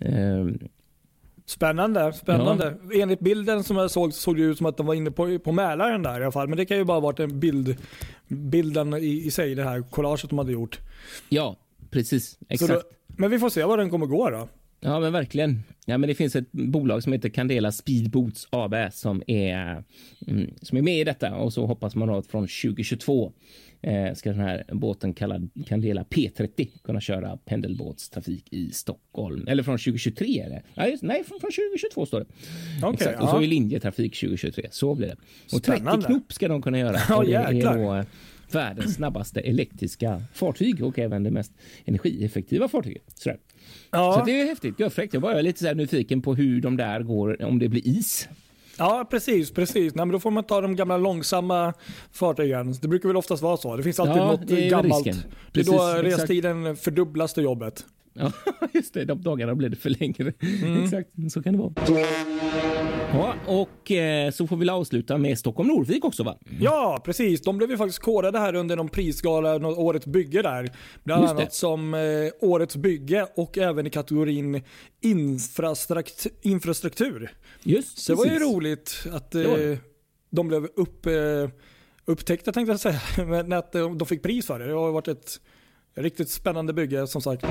Um, 0.00 0.58
Spännande, 1.46 2.12
spännande. 2.12 2.76
Ja. 2.90 3.00
Enligt 3.02 3.20
bilden 3.20 3.64
som 3.64 3.76
jag 3.76 3.90
såg 3.90 4.12
såg 4.12 4.36
det 4.36 4.42
ut 4.42 4.58
som 4.58 4.66
att 4.66 4.76
de 4.76 4.86
var 4.86 4.94
inne 4.94 5.10
på, 5.10 5.38
på 5.38 5.52
Mälaren 5.52 6.02
där 6.02 6.20
i 6.20 6.22
alla 6.22 6.32
fall. 6.32 6.48
Men 6.48 6.56
det 6.56 6.66
kan 6.66 6.76
ju 6.76 6.84
bara 6.84 6.96
ha 6.96 7.00
varit 7.00 7.20
en 7.20 7.40
bild, 7.40 7.76
bilden 8.28 8.94
i, 8.94 9.26
i 9.26 9.30
sig, 9.30 9.54
det 9.54 9.64
här 9.64 9.82
collaget 9.90 10.30
de 10.30 10.38
hade 10.38 10.52
gjort. 10.52 10.78
Ja, 11.28 11.56
precis. 11.90 12.38
Exakt. 12.48 12.72
Då, 12.72 12.80
men 13.06 13.30
vi 13.30 13.38
får 13.38 13.50
se 13.50 13.64
var 13.64 13.78
den 13.78 13.90
kommer 13.90 14.06
gå 14.06 14.30
då. 14.30 14.48
Ja, 14.84 15.00
men 15.00 15.12
verkligen. 15.12 15.62
Ja, 15.86 15.98
men 15.98 16.08
det 16.08 16.14
finns 16.14 16.36
ett 16.36 16.52
bolag 16.52 17.02
som 17.02 17.12
heter 17.12 17.28
Candela 17.28 17.72
Speedboats 17.72 18.48
AB 18.50 18.74
som 18.92 19.22
är, 19.26 19.84
mm, 20.26 20.50
som 20.62 20.78
är 20.78 20.82
med 20.82 21.00
i 21.00 21.04
detta 21.04 21.34
och 21.34 21.52
så 21.52 21.66
hoppas 21.66 21.94
man 21.94 22.10
att 22.10 22.26
från 22.26 22.42
2022 22.42 23.32
eh, 23.82 24.14
ska 24.14 24.30
den 24.30 24.40
här 24.40 24.64
båten 24.72 25.14
kallad 25.14 25.50
Candela 25.66 26.02
P30 26.02 26.68
kunna 26.84 27.00
köra 27.00 27.36
pendelbåtstrafik 27.36 28.52
i 28.52 28.70
Stockholm. 28.70 29.48
Eller 29.48 29.62
från 29.62 29.78
2023 29.78 30.40
eller? 30.40 30.62
Nej, 30.74 30.98
nej 31.02 31.24
från, 31.24 31.40
från 31.40 31.50
2022 31.50 32.06
står 32.06 32.20
det. 32.20 32.26
Okay, 32.78 32.94
Exakt. 32.94 33.16
Ja. 33.18 33.22
Och 33.22 33.28
så 33.28 33.42
är 33.42 33.46
linjetrafik 33.46 34.20
2023. 34.20 34.68
Så 34.70 34.94
blir 34.94 35.08
det. 35.08 35.16
Och 35.56 35.62
Spännande. 35.62 35.92
30 35.92 36.06
knop 36.06 36.32
ska 36.32 36.48
de 36.48 36.62
kunna 36.62 36.78
göra. 36.78 36.98
Ja, 37.08 37.24
jäklar 37.24 38.06
världens 38.54 38.94
snabbaste 38.94 39.40
elektriska 39.40 40.22
fartyg 40.34 40.84
och 40.84 40.98
även 40.98 41.22
det 41.22 41.30
mest 41.30 41.52
energieffektiva 41.84 42.68
fartyget. 42.68 43.02
Sådär. 43.14 43.38
Ja. 43.90 44.14
Så 44.18 44.24
det 44.24 44.40
är 44.40 44.46
häftigt, 44.46 44.80
görfräckt. 44.80 45.14
Jag 45.14 45.20
var 45.20 45.42
lite 45.42 45.58
så 45.64 45.74
nyfiken 45.74 46.22
på 46.22 46.34
hur 46.34 46.60
de 46.60 46.76
där 46.76 47.00
går 47.02 47.42
om 47.44 47.58
det 47.58 47.68
blir 47.68 47.86
is. 47.88 48.28
Ja, 48.78 49.06
precis. 49.10 49.50
precis. 49.50 49.94
Nej, 49.94 50.06
men 50.06 50.12
då 50.12 50.20
får 50.20 50.30
man 50.30 50.44
ta 50.44 50.60
de 50.60 50.76
gamla 50.76 50.96
långsamma 50.96 51.74
fartygen. 52.12 52.74
Det 52.82 52.88
brukar 52.88 53.08
väl 53.08 53.16
oftast 53.16 53.42
vara 53.42 53.56
så. 53.56 53.76
Det 53.76 53.82
finns 53.82 54.00
alltid 54.00 54.16
Ja, 54.16 54.26
något 54.32 54.48
det 54.48 54.66
är 54.66 54.70
gammalt. 54.70 55.06
risken. 55.06 55.22
Det 55.52 55.60
är 55.60 55.64
då 55.64 55.72
Precis, 55.72 56.06
exakt. 56.06 56.22
restiden 56.22 56.76
fördubblas 56.76 57.34
till 57.34 57.44
jobbet. 57.44 57.84
Ja, 58.14 58.32
just 58.72 58.94
det. 58.94 59.04
De 59.04 59.22
dagarna 59.22 59.54
blir 59.54 59.68
det 59.68 59.76
för 59.76 59.90
längre. 59.90 60.32
Mm. 60.62 60.84
Exakt, 60.84 61.08
så 61.32 61.42
kan 61.42 61.52
det 61.52 61.58
vara. 61.58 61.72
Ja, 63.12 63.34
och 63.46 63.90
eh, 63.90 64.30
så 64.30 64.46
får 64.46 64.56
vi 64.56 64.68
avsluta 64.68 65.18
med 65.18 65.38
Stockholm 65.38 65.68
Norvik 65.68 66.04
också 66.04 66.22
va? 66.22 66.38
Ja, 66.60 67.02
precis. 67.04 67.42
De 67.42 67.58
blev 67.58 67.70
ju 67.70 67.76
faktiskt 67.76 67.98
korade 67.98 68.38
här 68.38 68.54
under 68.54 68.76
någon 68.76 68.88
prisgala, 68.88 69.54
Årets 69.68 70.06
bygge 70.06 70.42
där. 70.42 70.70
Bland 71.04 71.22
Just 71.22 71.34
det. 71.36 71.40
annat 71.42 71.54
som 71.54 71.94
eh, 71.94 72.00
Årets 72.40 72.76
bygge 72.76 73.26
och 73.36 73.58
även 73.58 73.86
i 73.86 73.90
kategorin 73.90 74.62
infrastruktur. 75.00 76.32
infrastruktur. 76.42 77.30
Just 77.62 77.98
Så 77.98 78.12
det 78.12 78.16
var 78.16 78.24
ju 78.24 78.30
precis. 78.30 78.46
roligt 78.54 79.06
att 79.12 79.34
eh, 79.34 79.78
de 80.30 80.48
blev 80.48 80.64
upp, 80.64 81.06
eh, 81.06 81.12
upptäckta 82.04 82.52
tänkte 82.52 82.72
jag 82.72 82.80
säga, 82.80 83.00
men 83.26 83.52
att 83.52 83.74
eh, 83.74 83.94
de 83.94 84.06
fick 84.06 84.22
pris 84.22 84.46
för 84.46 84.58
det. 84.58 84.66
Det 84.66 84.72
har 84.72 84.92
varit 84.92 85.08
ett 85.08 85.40
riktigt 85.94 86.30
spännande 86.30 86.72
bygge 86.72 87.06
som 87.06 87.22
sagt. 87.22 87.44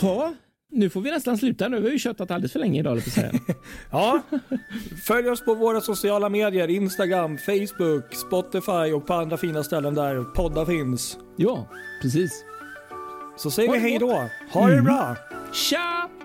Ja, 0.00 0.34
nu 0.72 0.90
får 0.90 1.00
vi 1.00 1.10
nästan 1.10 1.38
sluta. 1.38 1.68
Nu 1.68 1.76
har 1.76 1.82
vi 1.84 1.90
ju 1.90 1.98
köttat 1.98 2.30
alldeles 2.30 2.52
för 2.52 2.58
länge 2.58 2.80
idag, 2.80 2.96
på 2.96 3.10
säga. 3.10 3.32
Ja, 3.90 4.22
följ 5.06 5.28
oss 5.28 5.44
på 5.44 5.54
våra 5.54 5.80
sociala 5.80 6.28
medier, 6.28 6.68
Instagram, 6.68 7.38
Facebook, 7.38 8.14
Spotify 8.14 8.92
och 8.94 9.06
på 9.06 9.14
andra 9.14 9.36
fina 9.36 9.64
ställen 9.64 9.94
där 9.94 10.24
poddar 10.24 10.66
finns. 10.66 11.18
Ja, 11.36 11.68
precis. 12.02 12.44
Så 13.36 13.50
säger 13.50 13.72
vi 13.72 13.78
hej 13.78 13.98
då. 13.98 14.28
Ha 14.52 14.68
det 14.68 14.82
bra! 14.82 15.16
Ciao! 15.52 16.19